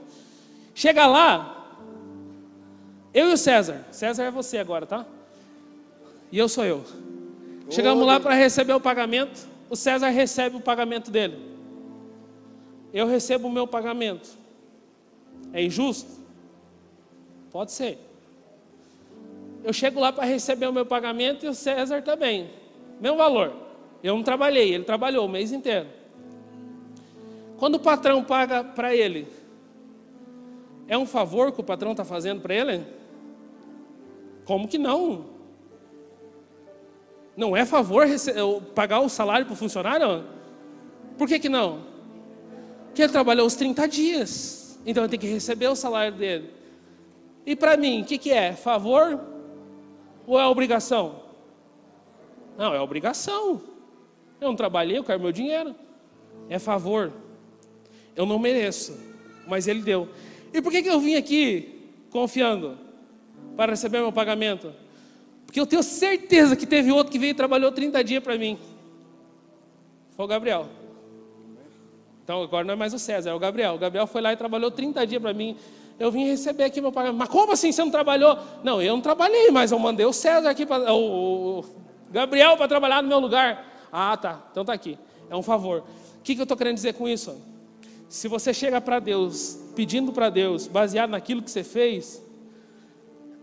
Chega 0.74 1.06
lá, 1.06 1.76
eu 3.12 3.28
e 3.28 3.34
o 3.34 3.36
César. 3.36 3.84
César 3.90 4.24
é 4.24 4.30
você 4.30 4.56
agora, 4.56 4.86
tá? 4.86 5.04
E 6.32 6.38
eu 6.38 6.48
sou 6.48 6.64
eu. 6.64 6.82
Chegamos 7.68 8.06
lá 8.06 8.18
para 8.18 8.32
receber 8.32 8.72
o 8.72 8.80
pagamento. 8.80 9.46
O 9.68 9.76
César 9.76 10.08
recebe 10.08 10.56
o 10.56 10.60
pagamento 10.60 11.10
dele. 11.10 11.36
Eu 12.90 13.06
recebo 13.06 13.48
o 13.48 13.52
meu 13.52 13.66
pagamento. 13.66 14.30
É 15.52 15.62
injusto? 15.62 16.08
Pode 17.50 17.72
ser. 17.72 17.98
Eu 19.64 19.72
chego 19.74 20.00
lá 20.00 20.14
para 20.14 20.24
receber 20.24 20.66
o 20.66 20.72
meu 20.72 20.86
pagamento 20.86 21.44
e 21.44 21.48
o 21.50 21.54
César 21.54 22.00
também. 22.00 22.48
Mesmo 22.98 23.18
valor. 23.18 23.52
Eu 24.02 24.16
não 24.16 24.22
trabalhei, 24.22 24.72
ele 24.72 24.84
trabalhou 24.84 25.26
o 25.26 25.28
mês 25.28 25.52
inteiro. 25.52 25.97
Quando 27.58 27.74
o 27.74 27.80
patrão 27.80 28.22
paga 28.22 28.62
para 28.62 28.94
ele, 28.94 29.26
é 30.86 30.96
um 30.96 31.04
favor 31.04 31.50
que 31.50 31.60
o 31.60 31.64
patrão 31.64 31.90
está 31.90 32.04
fazendo 32.04 32.40
para 32.40 32.54
ele? 32.54 32.86
Como 34.44 34.68
que 34.68 34.78
não? 34.78 35.26
Não 37.36 37.56
é 37.56 37.66
favor 37.66 38.06
pagar 38.74 39.00
o 39.00 39.08
salário 39.08 39.44
para 39.44 39.52
o 39.52 39.56
funcionário? 39.56 40.24
Por 41.18 41.26
que, 41.26 41.38
que 41.38 41.48
não? 41.48 41.80
Porque 42.86 43.02
ele 43.02 43.12
trabalhou 43.12 43.46
os 43.46 43.56
30 43.56 43.86
dias, 43.88 44.80
então 44.86 45.02
ele 45.02 45.10
tem 45.10 45.18
que 45.18 45.26
receber 45.26 45.66
o 45.66 45.76
salário 45.76 46.16
dele. 46.16 46.54
E 47.44 47.56
para 47.56 47.76
mim, 47.76 48.02
o 48.02 48.04
que, 48.04 48.18
que 48.18 48.30
é? 48.30 48.52
Favor 48.52 49.20
ou 50.26 50.38
é 50.38 50.46
obrigação? 50.46 51.22
Não, 52.56 52.72
é 52.72 52.80
obrigação. 52.80 53.60
Eu 54.40 54.48
não 54.48 54.56
trabalhei, 54.56 54.98
eu 54.98 55.04
quero 55.04 55.20
meu 55.20 55.32
dinheiro. 55.32 55.74
É 56.48 56.58
favor. 56.58 57.12
Eu 58.18 58.26
não 58.26 58.36
mereço, 58.36 58.98
mas 59.46 59.68
Ele 59.68 59.80
deu. 59.80 60.08
E 60.52 60.60
por 60.60 60.72
que, 60.72 60.82
que 60.82 60.90
eu 60.90 60.98
vim 60.98 61.14
aqui 61.14 61.88
confiando 62.10 62.76
para 63.56 63.70
receber 63.70 64.00
meu 64.00 64.10
pagamento? 64.10 64.72
Porque 65.46 65.60
eu 65.60 65.64
tenho 65.64 65.84
certeza 65.84 66.56
que 66.56 66.66
teve 66.66 66.90
outro 66.90 67.12
que 67.12 67.18
veio 67.18 67.30
e 67.30 67.34
trabalhou 67.34 67.70
30 67.70 68.02
dias 68.02 68.20
para 68.20 68.36
mim. 68.36 68.58
Foi 70.16 70.24
o 70.24 70.28
Gabriel. 70.28 70.66
Então 72.24 72.42
agora 72.42 72.64
não 72.64 72.74
é 72.74 72.76
mais 72.76 72.92
o 72.92 72.98
César, 72.98 73.30
é 73.30 73.34
o 73.34 73.38
Gabriel. 73.38 73.76
O 73.76 73.78
Gabriel 73.78 74.06
foi 74.08 74.20
lá 74.20 74.32
e 74.32 74.36
trabalhou 74.36 74.72
30 74.72 75.06
dias 75.06 75.22
para 75.22 75.32
mim. 75.32 75.56
Eu 75.96 76.10
vim 76.10 76.26
receber 76.26 76.64
aqui 76.64 76.80
meu 76.80 76.90
pagamento. 76.90 77.20
Mas 77.20 77.28
como 77.28 77.52
assim 77.52 77.70
você 77.70 77.82
não 77.82 77.90
trabalhou? 77.92 78.36
Não, 78.64 78.82
eu 78.82 78.94
não 78.94 79.00
trabalhei, 79.00 79.52
mas 79.52 79.70
eu 79.70 79.78
mandei 79.78 80.04
o 80.04 80.12
César 80.12 80.50
aqui, 80.50 80.66
para, 80.66 80.92
o, 80.92 81.60
o 81.60 81.64
Gabriel 82.10 82.56
para 82.56 82.66
trabalhar 82.66 83.00
no 83.00 83.08
meu 83.08 83.20
lugar. 83.20 83.64
Ah, 83.92 84.16
tá. 84.16 84.42
Então 84.50 84.64
tá 84.64 84.72
aqui. 84.72 84.98
É 85.30 85.36
um 85.36 85.42
favor. 85.42 85.84
O 86.18 86.22
que, 86.24 86.34
que 86.34 86.40
eu 86.40 86.42
estou 86.42 86.56
querendo 86.56 86.74
dizer 86.74 86.94
com 86.94 87.08
isso? 87.08 87.40
Se 88.08 88.26
você 88.26 88.54
chega 88.54 88.80
para 88.80 88.98
Deus, 88.98 89.58
pedindo 89.76 90.12
para 90.12 90.30
Deus, 90.30 90.66
baseado 90.66 91.10
naquilo 91.10 91.42
que 91.42 91.50
você 91.50 91.62
fez, 91.62 92.22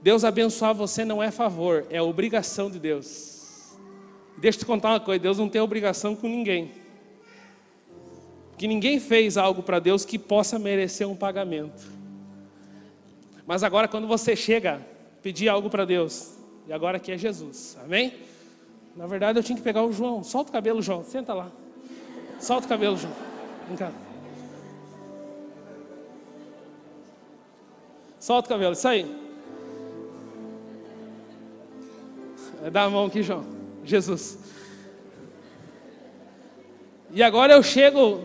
Deus 0.02 0.24
abençoar 0.24 0.74
você 0.74 1.06
não 1.06 1.22
é 1.22 1.30
favor, 1.30 1.86
é 1.90 2.02
obrigação 2.02 2.70
de 2.70 2.80
Deus. 2.80 3.76
Deixa 4.38 4.58
eu 4.58 4.60
te 4.60 4.66
contar 4.66 4.90
uma 4.90 5.00
coisa: 5.00 5.20
Deus 5.20 5.38
não 5.38 5.48
tem 5.48 5.62
obrigação 5.62 6.16
com 6.16 6.28
ninguém. 6.28 6.72
Que 8.58 8.68
ninguém 8.68 9.00
fez 9.00 9.38
algo 9.38 9.62
para 9.62 9.80
Deus 9.80 10.04
que 10.06 10.18
possa 10.18 10.58
merecer 10.58 11.08
um 11.08 11.16
pagamento. 11.16 11.86
Mas 13.46 13.64
agora, 13.64 13.88
quando 13.88 14.08
você 14.08 14.36
chega, 14.36 14.82
pedir 15.22 15.50
algo 15.50 15.70
para 15.70 15.86
Deus, 15.86 16.36
e 16.68 16.74
agora 16.74 16.98
aqui 16.98 17.12
é 17.12 17.18
Jesus, 17.18 17.78
amém? 17.84 18.14
Na 18.96 19.06
verdade, 19.06 19.38
eu 19.38 19.44
tinha 19.44 19.58
que 19.58 19.64
pegar 19.64 19.84
o 19.84 19.92
João. 19.92 20.24
Solta 20.24 20.50
o 20.50 20.54
cabelo, 20.54 20.82
João, 20.82 21.04
senta 21.04 21.34
lá. 21.34 21.52
Solta 22.40 22.66
o 22.66 22.70
cabelo, 22.70 22.98
João. 22.98 23.14
Vem 23.68 23.78
cá. 23.78 24.05
Solta 28.26 28.48
o 28.48 28.50
cabelo, 28.50 28.74
isso 28.74 28.88
aí. 28.88 29.06
Dá 32.72 32.86
a 32.86 32.90
mão 32.90 33.06
aqui, 33.06 33.22
João. 33.22 33.46
Jesus. 33.84 34.40
E 37.12 37.22
agora 37.22 37.54
eu 37.54 37.62
chego 37.62 38.24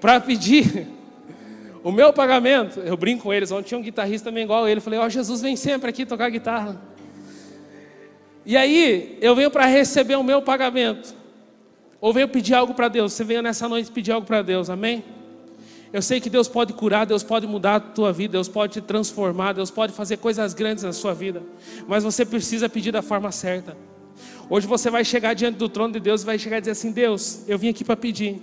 para 0.00 0.18
pedir 0.18 0.88
o 1.84 1.92
meu 1.92 2.12
pagamento. 2.12 2.80
Eu 2.80 2.96
brinco 2.96 3.22
com 3.22 3.32
eles. 3.32 3.52
Ontem 3.52 3.68
tinha 3.68 3.78
um 3.78 3.84
guitarrista 3.84 4.30
também 4.30 4.42
igual 4.42 4.66
ele. 4.66 4.78
Eu 4.78 4.82
falei: 4.82 4.98
Ó, 4.98 5.06
oh, 5.06 5.08
Jesus 5.08 5.40
vem 5.40 5.54
sempre 5.54 5.88
aqui 5.88 6.04
tocar 6.04 6.28
guitarra. 6.28 6.82
E 8.44 8.56
aí, 8.56 9.16
eu 9.20 9.36
venho 9.36 9.48
para 9.48 9.66
receber 9.66 10.16
o 10.16 10.24
meu 10.24 10.42
pagamento. 10.42 11.14
Ou 12.00 12.12
venho 12.12 12.26
pedir 12.26 12.54
algo 12.54 12.74
para 12.74 12.88
Deus. 12.88 13.12
Você 13.12 13.22
veio 13.22 13.42
nessa 13.42 13.68
noite 13.68 13.92
pedir 13.92 14.10
algo 14.10 14.26
para 14.26 14.42
Deus, 14.42 14.68
amém? 14.68 15.04
Eu 15.92 16.00
sei 16.00 16.20
que 16.20 16.30
Deus 16.30 16.48
pode 16.48 16.72
curar, 16.72 17.04
Deus 17.04 17.22
pode 17.22 17.46
mudar 17.46 17.74
a 17.76 17.80
tua 17.80 18.12
vida, 18.12 18.32
Deus 18.32 18.48
pode 18.48 18.74
te 18.74 18.80
transformar, 18.80 19.52
Deus 19.52 19.70
pode 19.70 19.92
fazer 19.92 20.16
coisas 20.16 20.54
grandes 20.54 20.84
na 20.84 20.92
sua 20.92 21.12
vida. 21.12 21.42
Mas 21.86 22.02
você 22.02 22.24
precisa 22.24 22.68
pedir 22.68 22.92
da 22.92 23.02
forma 23.02 23.30
certa. 23.30 23.76
Hoje 24.48 24.66
você 24.66 24.88
vai 24.88 25.04
chegar 25.04 25.34
diante 25.34 25.56
do 25.56 25.68
trono 25.68 25.92
de 25.92 26.00
Deus 26.00 26.22
e 26.22 26.26
vai 26.26 26.38
chegar 26.38 26.58
e 26.58 26.60
dizer 26.60 26.72
assim: 26.72 26.92
Deus, 26.92 27.42
eu 27.46 27.58
vim 27.58 27.68
aqui 27.68 27.84
para 27.84 27.96
pedir. 27.96 28.40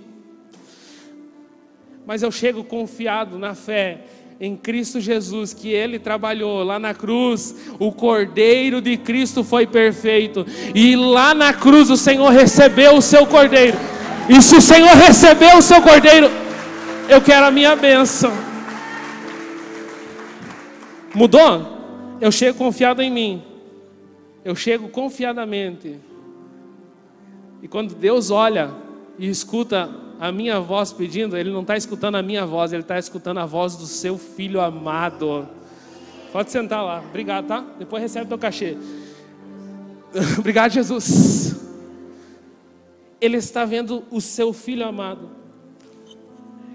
Mas 2.06 2.22
eu 2.22 2.30
chego 2.30 2.62
confiado 2.62 3.36
na 3.36 3.54
fé 3.54 4.04
em 4.40 4.56
Cristo 4.56 5.00
Jesus, 5.00 5.52
que 5.52 5.68
Ele 5.68 5.98
trabalhou 5.98 6.64
lá 6.64 6.78
na 6.78 6.94
cruz, 6.94 7.54
o 7.78 7.92
Cordeiro 7.92 8.80
de 8.80 8.96
Cristo 8.96 9.44
foi 9.44 9.66
perfeito, 9.66 10.46
e 10.74 10.96
lá 10.96 11.34
na 11.34 11.52
cruz 11.52 11.90
o 11.90 11.96
Senhor 11.96 12.30
recebeu 12.30 12.96
o 12.96 13.02
seu 13.02 13.26
Cordeiro, 13.26 13.76
e 14.30 14.40
se 14.40 14.56
o 14.56 14.60
Senhor 14.62 14.96
recebeu 14.96 15.58
o 15.58 15.62
seu 15.62 15.82
Cordeiro, 15.82 16.30
eu 17.10 17.20
quero 17.20 17.46
a 17.46 17.50
minha 17.50 17.74
bênção. 17.74 18.30
Mudou? 21.12 21.78
Eu 22.20 22.30
chego 22.30 22.56
confiado 22.56 23.02
em 23.02 23.10
mim, 23.10 23.42
eu 24.44 24.54
chego 24.54 24.88
confiadamente. 24.88 25.98
E 27.62 27.66
quando 27.66 27.94
Deus 27.94 28.30
olha 28.30 28.70
e 29.18 29.28
escuta 29.28 29.90
a 30.20 30.30
minha 30.30 30.60
voz 30.60 30.92
pedindo, 30.92 31.36
Ele 31.36 31.50
não 31.50 31.62
está 31.62 31.76
escutando 31.76 32.14
a 32.14 32.22
minha 32.22 32.46
voz, 32.46 32.72
Ele 32.72 32.82
está 32.82 32.98
escutando 32.98 33.38
a 33.38 33.46
voz 33.46 33.74
do 33.74 33.86
seu 33.86 34.16
filho 34.16 34.60
amado. 34.60 35.48
Pode 36.32 36.50
sentar 36.50 36.84
lá, 36.84 37.02
obrigado, 37.08 37.48
tá? 37.48 37.64
Depois 37.78 38.02
recebe 38.02 38.28
teu 38.28 38.38
cachê. 38.38 38.76
obrigado, 40.38 40.70
Jesus. 40.70 41.56
Ele 43.20 43.36
está 43.36 43.64
vendo 43.64 44.04
o 44.10 44.20
seu 44.20 44.52
filho 44.52 44.86
amado. 44.86 45.39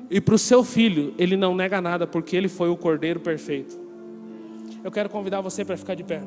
E 0.09 0.21
para 0.21 0.35
o 0.35 0.37
seu 0.37 0.63
filho, 0.63 1.13
ele 1.17 1.35
não 1.35 1.55
nega 1.55 1.81
nada, 1.81 2.05
porque 2.05 2.35
ele 2.35 2.47
foi 2.47 2.69
o 2.69 2.77
cordeiro 2.77 3.19
perfeito. 3.19 3.79
Eu 4.83 4.91
quero 4.91 5.09
convidar 5.09 5.41
você 5.41 5.65
para 5.65 5.75
ficar 5.75 5.95
de 5.95 6.03
pé. 6.03 6.21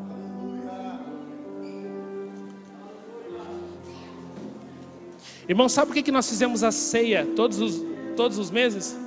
Irmão, 5.48 5.68
sabe 5.68 5.92
por 5.92 6.02
que 6.02 6.10
nós 6.10 6.28
fizemos 6.28 6.62
a 6.62 6.70
ceia 6.72 7.26
todos 7.34 7.60
os, 7.60 7.82
todos 8.16 8.36
os 8.36 8.50
meses? 8.50 8.98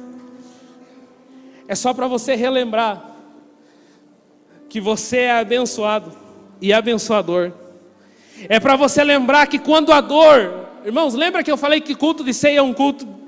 É 1.68 1.76
só 1.76 1.94
para 1.94 2.08
você 2.08 2.34
relembrar 2.34 3.12
que 4.68 4.82
você 4.82 5.18
é 5.18 5.32
abençoado 5.34 6.12
e 6.60 6.74
abençoador. 6.74 7.52
É 8.50 8.60
para 8.60 8.76
você 8.76 9.04
lembrar 9.04 9.46
que 9.48 9.60
quando 9.60 9.92
a 9.92 10.02
dor, 10.02 10.66
irmãos, 10.86 11.14
lembra 11.14 11.44
que 11.44 11.52
eu 11.52 11.58
falei 11.58 11.82
que 11.82 11.94
culto 11.94 12.24
de 12.24 12.34
ceia 12.34 12.60
é 12.60 12.62
um 12.62 12.74
culto 12.74 13.21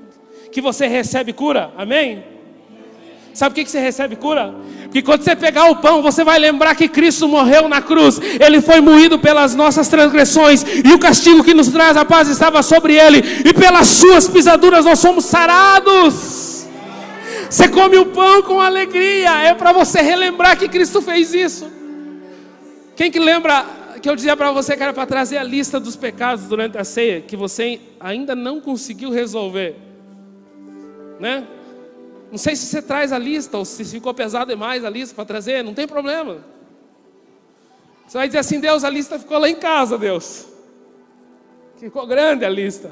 que 0.54 0.60
você 0.60 0.86
recebe 0.86 1.32
cura? 1.32 1.72
Amém? 1.76 2.22
Sabe 3.34 3.50
o 3.50 3.64
que 3.64 3.68
você 3.68 3.80
recebe 3.80 4.14
cura? 4.14 4.54
Porque 4.84 5.02
quando 5.02 5.22
você 5.22 5.34
pegar 5.34 5.68
o 5.68 5.76
pão, 5.78 6.00
você 6.00 6.22
vai 6.22 6.38
lembrar 6.38 6.76
que 6.76 6.86
Cristo 6.86 7.26
morreu 7.26 7.68
na 7.68 7.82
cruz, 7.82 8.20
Ele 8.38 8.60
foi 8.60 8.80
moído 8.80 9.18
pelas 9.18 9.56
nossas 9.56 9.88
transgressões, 9.88 10.62
e 10.62 10.92
o 10.92 10.98
castigo 11.00 11.42
que 11.42 11.52
nos 11.52 11.66
traz 11.66 11.96
a 11.96 12.04
paz 12.04 12.28
estava 12.28 12.62
sobre 12.62 12.94
Ele, 12.94 13.18
e 13.44 13.52
pelas 13.52 13.88
Suas 13.88 14.28
pisaduras 14.28 14.84
nós 14.84 15.00
somos 15.00 15.24
sarados. 15.24 16.68
Você 17.50 17.68
come 17.68 17.98
o 17.98 18.06
pão 18.06 18.40
com 18.42 18.60
alegria, 18.60 19.32
é 19.42 19.54
para 19.54 19.72
você 19.72 20.00
relembrar 20.02 20.56
que 20.56 20.68
Cristo 20.68 21.02
fez 21.02 21.34
isso. 21.34 21.68
Quem 22.94 23.10
que 23.10 23.18
lembra 23.18 23.66
que 24.00 24.08
eu 24.08 24.14
dizia 24.14 24.36
para 24.36 24.52
você 24.52 24.76
que 24.76 24.82
era 24.84 24.92
para 24.92 25.04
trazer 25.04 25.38
a 25.38 25.42
lista 25.42 25.80
dos 25.80 25.96
pecados 25.96 26.44
durante 26.44 26.78
a 26.78 26.84
ceia, 26.84 27.20
que 27.20 27.36
você 27.36 27.80
ainda 27.98 28.36
não 28.36 28.60
conseguiu 28.60 29.10
resolver, 29.10 29.74
né? 31.24 31.46
Não 32.30 32.36
sei 32.36 32.54
se 32.54 32.66
você 32.66 32.82
traz 32.82 33.12
a 33.12 33.18
lista 33.18 33.56
ou 33.56 33.64
se 33.64 33.82
ficou 33.82 34.12
pesado 34.12 34.50
demais 34.50 34.84
a 34.84 34.90
lista 34.90 35.14
para 35.14 35.24
trazer, 35.24 35.64
não 35.64 35.72
tem 35.72 35.88
problema. 35.88 36.44
Você 38.06 38.18
vai 38.18 38.26
dizer 38.26 38.40
assim: 38.40 38.60
Deus, 38.60 38.84
a 38.84 38.90
lista 38.90 39.18
ficou 39.18 39.38
lá 39.38 39.48
em 39.48 39.54
casa, 39.54 39.96
Deus. 39.96 40.46
Ficou 41.80 42.06
grande 42.06 42.44
a 42.44 42.50
lista. 42.50 42.90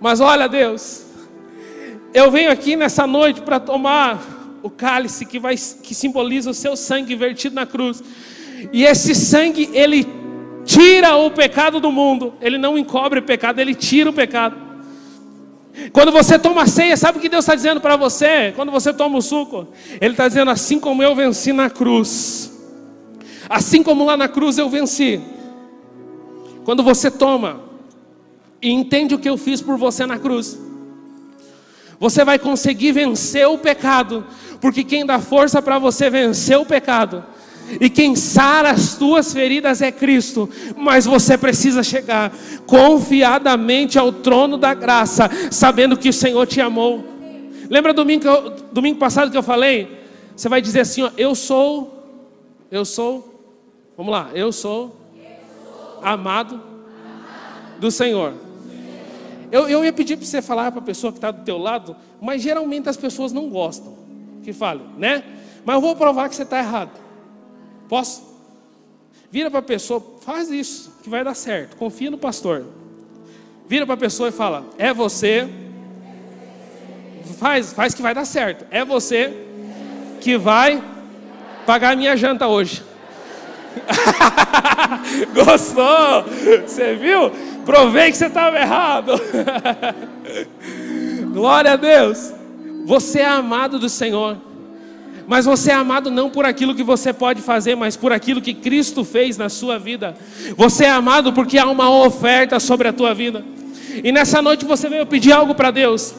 Mas 0.00 0.20
olha, 0.20 0.48
Deus, 0.48 1.06
eu 2.14 2.30
venho 2.30 2.52
aqui 2.52 2.76
nessa 2.76 3.04
noite 3.04 3.42
para 3.42 3.58
tomar 3.58 4.22
o 4.62 4.70
cálice 4.70 5.26
que, 5.26 5.40
vai, 5.40 5.56
que 5.56 5.92
simboliza 5.92 6.50
o 6.50 6.54
seu 6.54 6.76
sangue 6.76 7.16
vertido 7.16 7.56
na 7.56 7.66
cruz. 7.66 8.00
E 8.72 8.84
esse 8.84 9.12
sangue, 9.12 9.70
ele 9.72 10.06
tira 10.64 11.16
o 11.16 11.32
pecado 11.32 11.80
do 11.80 11.90
mundo. 11.90 12.32
Ele 12.40 12.58
não 12.58 12.78
encobre 12.78 13.18
o 13.18 13.22
pecado, 13.24 13.58
ele 13.58 13.74
tira 13.74 14.08
o 14.08 14.12
pecado. 14.12 14.69
Quando 15.92 16.12
você 16.12 16.38
toma 16.38 16.62
a 16.62 16.66
ceia, 16.66 16.96
sabe 16.96 17.18
o 17.18 17.20
que 17.20 17.28
Deus 17.28 17.44
está 17.44 17.54
dizendo 17.54 17.80
para 17.80 17.96
você? 17.96 18.52
Quando 18.56 18.72
você 18.72 18.92
toma 18.92 19.18
o 19.18 19.22
suco, 19.22 19.68
Ele 20.00 20.12
está 20.12 20.28
dizendo: 20.28 20.50
assim 20.50 20.78
como 20.78 21.02
eu 21.02 21.14
venci 21.14 21.52
na 21.52 21.70
cruz, 21.70 22.52
assim 23.48 23.82
como 23.82 24.04
lá 24.04 24.16
na 24.16 24.28
cruz 24.28 24.58
eu 24.58 24.68
venci. 24.68 25.20
Quando 26.64 26.82
você 26.82 27.10
toma 27.10 27.60
e 28.60 28.70
entende 28.70 29.14
o 29.14 29.18
que 29.18 29.28
eu 29.28 29.36
fiz 29.36 29.62
por 29.62 29.76
você 29.76 30.06
na 30.06 30.18
cruz, 30.18 30.58
você 31.98 32.24
vai 32.24 32.38
conseguir 32.38 32.92
vencer 32.92 33.46
o 33.46 33.58
pecado, 33.58 34.26
porque 34.60 34.84
quem 34.84 35.06
dá 35.06 35.18
força 35.18 35.62
para 35.62 35.78
você 35.78 36.10
vencer 36.10 36.58
o 36.58 36.66
pecado 36.66 37.24
e 37.78 37.90
quem 37.90 38.16
sara 38.16 38.70
as 38.70 38.94
tuas 38.94 39.32
feridas 39.32 39.82
é 39.82 39.92
Cristo, 39.92 40.48
mas 40.76 41.04
você 41.04 41.36
precisa 41.36 41.82
chegar 41.82 42.32
confiadamente 42.66 43.98
ao 43.98 44.12
trono 44.12 44.56
da 44.56 44.72
graça, 44.72 45.30
sabendo 45.50 45.96
que 45.96 46.08
o 46.08 46.12
Senhor 46.12 46.46
te 46.46 46.60
amou. 46.60 47.04
Lembra 47.68 47.92
domingo, 47.92 48.24
domingo 48.72 48.98
passado 48.98 49.30
que 49.30 49.36
eu 49.36 49.42
falei? 49.42 50.00
Você 50.34 50.48
vai 50.48 50.60
dizer 50.60 50.80
assim: 50.80 51.02
ó, 51.02 51.10
Eu 51.16 51.34
sou, 51.34 52.26
eu 52.70 52.84
sou, 52.84 53.44
vamos 53.96 54.12
lá, 54.12 54.30
eu 54.34 54.50
sou, 54.52 54.96
amado 56.02 56.60
do 57.78 57.90
Senhor. 57.90 58.32
Eu, 59.52 59.68
eu 59.68 59.84
ia 59.84 59.92
pedir 59.92 60.16
para 60.16 60.26
você 60.26 60.40
falar 60.40 60.70
para 60.70 60.80
a 60.80 60.84
pessoa 60.84 61.12
que 61.12 61.18
está 61.18 61.30
do 61.30 61.44
teu 61.44 61.58
lado, 61.58 61.96
mas 62.20 62.40
geralmente 62.40 62.88
as 62.88 62.96
pessoas 62.96 63.32
não 63.32 63.48
gostam 63.48 64.00
que 64.42 64.52
fale, 64.52 64.82
né? 64.96 65.22
Mas 65.64 65.74
eu 65.74 65.80
vou 65.80 65.94
provar 65.94 66.28
que 66.28 66.34
você 66.34 66.42
está 66.42 66.58
errado. 66.58 66.90
Posso? 67.90 68.22
Vira 69.32 69.50
para 69.50 69.58
a 69.58 69.62
pessoa, 69.62 70.00
faz 70.20 70.48
isso, 70.48 70.92
que 71.02 71.10
vai 71.10 71.24
dar 71.24 71.34
certo. 71.34 71.76
Confia 71.76 72.08
no 72.08 72.16
pastor. 72.16 72.64
Vira 73.66 73.84
para 73.84 73.96
a 73.96 73.98
pessoa 73.98 74.28
e 74.28 74.32
fala: 74.32 74.64
É 74.78 74.94
você. 74.94 75.48
Faz, 77.36 77.72
faz 77.72 77.92
que 77.92 78.00
vai 78.00 78.14
dar 78.14 78.24
certo. 78.24 78.64
É 78.70 78.84
você 78.84 79.34
que 80.20 80.38
vai 80.38 80.80
pagar 81.66 81.96
minha 81.96 82.16
janta 82.16 82.46
hoje. 82.46 82.84
Gostou? 85.34 86.24
Você 86.64 86.94
viu? 86.94 87.32
Provei 87.64 88.12
que 88.12 88.16
você 88.16 88.26
estava 88.26 88.56
errado. 88.56 89.14
Glória 91.32 91.72
a 91.72 91.76
Deus. 91.76 92.32
Você 92.84 93.18
é 93.18 93.26
amado 93.26 93.80
do 93.80 93.88
Senhor. 93.88 94.49
Mas 95.30 95.44
você 95.44 95.70
é 95.70 95.74
amado 95.74 96.10
não 96.10 96.28
por 96.28 96.44
aquilo 96.44 96.74
que 96.74 96.82
você 96.82 97.12
pode 97.12 97.40
fazer, 97.40 97.76
mas 97.76 97.96
por 97.96 98.12
aquilo 98.12 98.42
que 98.42 98.52
Cristo 98.52 99.04
fez 99.04 99.36
na 99.36 99.48
sua 99.48 99.78
vida. 99.78 100.16
Você 100.56 100.86
é 100.86 100.90
amado 100.90 101.32
porque 101.32 101.56
há 101.56 101.66
uma 101.66 101.88
oferta 101.88 102.58
sobre 102.58 102.88
a 102.88 102.92
tua 102.92 103.14
vida. 103.14 103.44
E 104.02 104.10
nessa 104.10 104.42
noite 104.42 104.64
você 104.64 104.88
veio 104.88 105.06
pedir 105.06 105.30
algo 105.30 105.54
para 105.54 105.70
Deus. 105.70 106.16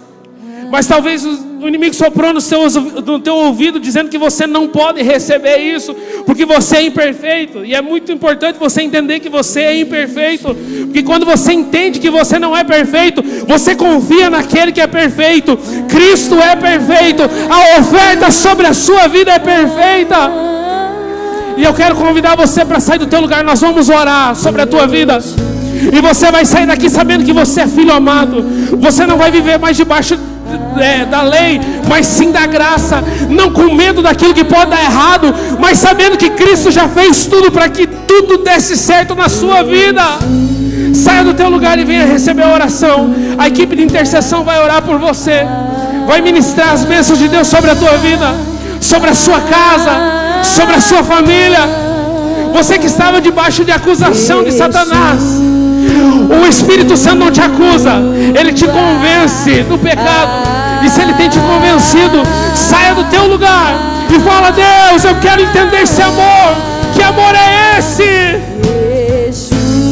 Mas 0.72 0.88
talvez 0.88 1.26
o 1.26 1.68
inimigo 1.68 1.94
soprou 1.94 2.34
no, 2.34 2.40
seu, 2.40 2.70
no 2.70 3.20
teu 3.20 3.36
ouvido 3.36 3.78
dizendo 3.78 4.10
que 4.10 4.18
você 4.18 4.48
não 4.48 4.70
pode 4.70 5.04
receber 5.04 5.58
isso, 5.58 5.94
porque 6.26 6.46
você 6.46 6.78
é 6.78 6.84
imperfeito. 6.84 7.66
E 7.66 7.76
é 7.76 7.82
muito 7.82 8.10
importante 8.10 8.58
você 8.58 8.82
entender 8.82 9.20
que 9.20 9.28
você 9.28 9.60
é 9.60 9.80
imperfeito. 9.82 10.56
Porque 10.86 11.04
quando 11.04 11.26
você 11.26 11.52
entende 11.52 12.00
que 12.00 12.10
você 12.10 12.40
não 12.40 12.56
é 12.56 12.64
perfeito, 12.64 13.22
você 13.46 13.76
confia 13.76 14.30
naquele 14.30 14.72
que 14.72 14.80
é 14.80 14.88
perfeito. 14.88 15.60
Cristo 15.90 16.36
é 16.40 16.56
perfeito. 16.56 17.24
A 17.24 17.80
oferta 17.82 18.32
sobre 18.32 18.66
a 18.66 18.74
sua 18.74 19.10
vida 19.10 19.30
é 19.34 19.40
perfeita. 19.40 20.32
E 21.58 21.64
eu 21.66 21.74
quero 21.74 21.96
convidar 21.98 22.38
você 22.38 22.64
para 22.64 22.80
sair 22.80 22.98
do 22.98 23.08
teu 23.08 23.20
lugar. 23.20 23.44
Nós 23.44 23.60
vamos 23.60 23.90
orar 23.90 24.34
sobre 24.38 24.62
a 24.62 24.66
tua 24.66 24.88
vida. 24.88 25.20
E 25.94 26.00
você 26.00 26.32
vai 26.32 26.46
sair 26.46 26.66
daqui 26.66 26.90
sabendo 26.90 27.26
que 27.26 27.34
você 27.34 27.62
é 27.62 27.68
filho 27.68 27.92
amado. 27.92 28.42
Você 28.80 29.06
não 29.06 29.18
vai 29.18 29.30
viver 29.30 29.60
mais 29.60 29.76
debaixo 29.76 30.18
é, 30.80 31.06
da 31.06 31.22
lei, 31.22 31.60
mas 31.88 32.06
sim 32.06 32.32
da 32.32 32.46
graça, 32.46 33.04
não 33.30 33.52
com 33.52 33.74
medo 33.74 34.02
daquilo 34.02 34.34
que 34.34 34.44
pode 34.44 34.72
dar 34.72 34.82
errado, 34.84 35.34
mas 35.60 35.78
sabendo 35.78 36.18
que 36.18 36.30
Cristo 36.32 36.72
já 36.72 36.88
fez 36.88 37.26
tudo 37.26 37.52
para 37.52 37.70
que 37.70 37.88
tudo 37.88 38.40
desse 38.40 38.78
certo 38.78 39.16
na 39.16 39.30
sua 39.30 39.64
vida. 39.64 40.04
Saia 40.94 41.24
do 41.24 41.34
teu 41.34 41.50
lugar 41.50 41.80
e 41.80 41.86
venha 41.86 42.06
receber 42.06 42.44
a 42.44 42.54
oração. 42.54 43.14
A 43.38 43.48
equipe 43.48 43.76
de 43.76 43.84
intercessão 43.84 44.44
vai 44.44 44.62
orar 44.62 44.82
por 44.82 44.98
você. 45.00 45.46
Vai 46.06 46.22
ministrar 46.22 46.74
as 46.74 46.84
bênçãos 46.84 47.20
de 47.20 47.28
Deus 47.28 47.48
sobre 47.48 47.72
a 47.72 47.76
tua 47.76 47.98
vida, 47.98 48.34
sobre 48.80 49.10
a 49.10 49.16
sua 49.16 49.40
casa, 49.42 50.44
sobre 50.44 50.76
a 50.76 50.82
sua 50.82 51.04
família. 51.04 51.62
Você 52.54 52.78
que 52.78 52.88
estava 52.88 53.22
debaixo 53.22 53.64
de 53.64 53.72
acusação 53.72 54.44
de 54.44 54.52
Satanás. 54.52 55.22
O 55.94 56.48
Espírito 56.48 56.96
Santo 56.96 57.18
não 57.18 57.32
te 57.32 57.42
acusa, 57.42 57.94
ele 58.40 58.54
te 58.54 58.66
convence 58.68 59.64
do 59.64 59.78
pecado. 59.78 60.32
E 60.84 60.90
se 60.90 61.02
ele 61.02 61.14
tem 61.14 61.30
te 61.30 61.40
convencido, 61.40 62.24
saia 62.56 62.96
do 62.96 63.04
teu 63.06 63.28
lugar 63.28 63.76
e 64.10 64.20
fala: 64.20 64.52
Deus, 64.52 65.04
eu 65.04 65.16
quero 65.16 65.42
entender 65.42 65.82
esse 65.82 66.02
amor. 66.02 66.56
Que 66.94 67.04
amor 67.04 67.34
é 67.36 67.78
esse? 67.78 68.40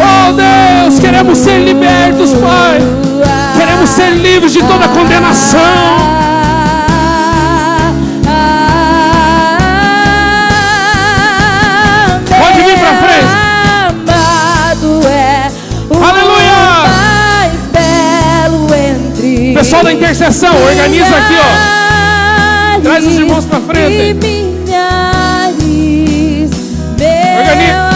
Oh 0.02 0.34
Deus, 0.34 1.00
queremos 1.00 1.38
ser 1.38 1.60
libertos, 1.60 2.34
Pai. 2.34 2.80
Queremos 3.58 3.90
ser 3.90 4.12
livres 4.12 4.54
de 4.54 4.60
toda 4.60 4.88
condenação. 4.88 6.09
Pessoal 19.60 19.84
da 19.84 19.92
intercessão, 19.92 20.56
organiza 20.56 21.18
aqui, 21.18 21.34
ó. 21.36 22.80
Traz 22.80 23.06
os 23.06 23.16
irmãos 23.16 23.44
pra 23.44 23.60
frente. 23.60 24.16
Organiza. 27.40 27.90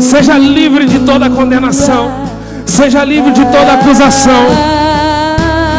Seja 0.00 0.38
livre 0.38 0.86
de 0.86 1.00
toda 1.00 1.28
condenação. 1.28 2.19
Seja 2.80 3.04
livre 3.04 3.30
de 3.32 3.44
toda 3.44 3.74
acusação. 3.74 4.46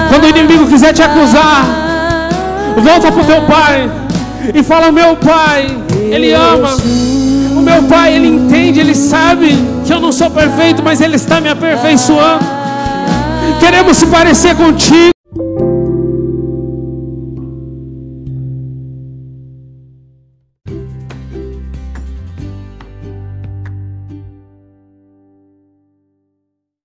Quando 0.08 0.26
o 0.26 0.30
inimigo 0.30 0.68
quiser 0.68 0.93
te 0.93 1.02
acusar, 1.02 1.66
volta 2.78 3.12
para 3.12 3.22
o 3.24 3.26
teu 3.26 3.41
pai 3.41 3.89
e 4.54 4.62
fala: 4.62 4.91
Meu 4.91 5.16
pai, 5.16 5.66
ele 6.12 6.32
ama. 6.32 6.78
O 7.58 7.60
meu 7.60 7.82
pai, 7.89 8.14
ele 8.14 8.28
entende, 8.28 8.80
ele 8.80 8.93
sabe 8.93 9.58
que 9.84 9.91
eu 9.91 9.99
não 9.99 10.12
sou 10.12 10.30
perfeito, 10.30 10.84
mas 10.84 11.02
ele 11.02 11.16
está 11.16 11.41
me 11.41 11.49
aperfeiçoando. 11.49 12.45
Queremos 13.60 13.97
se 13.97 14.06
parecer 14.06 14.56
contigo. 14.56 15.21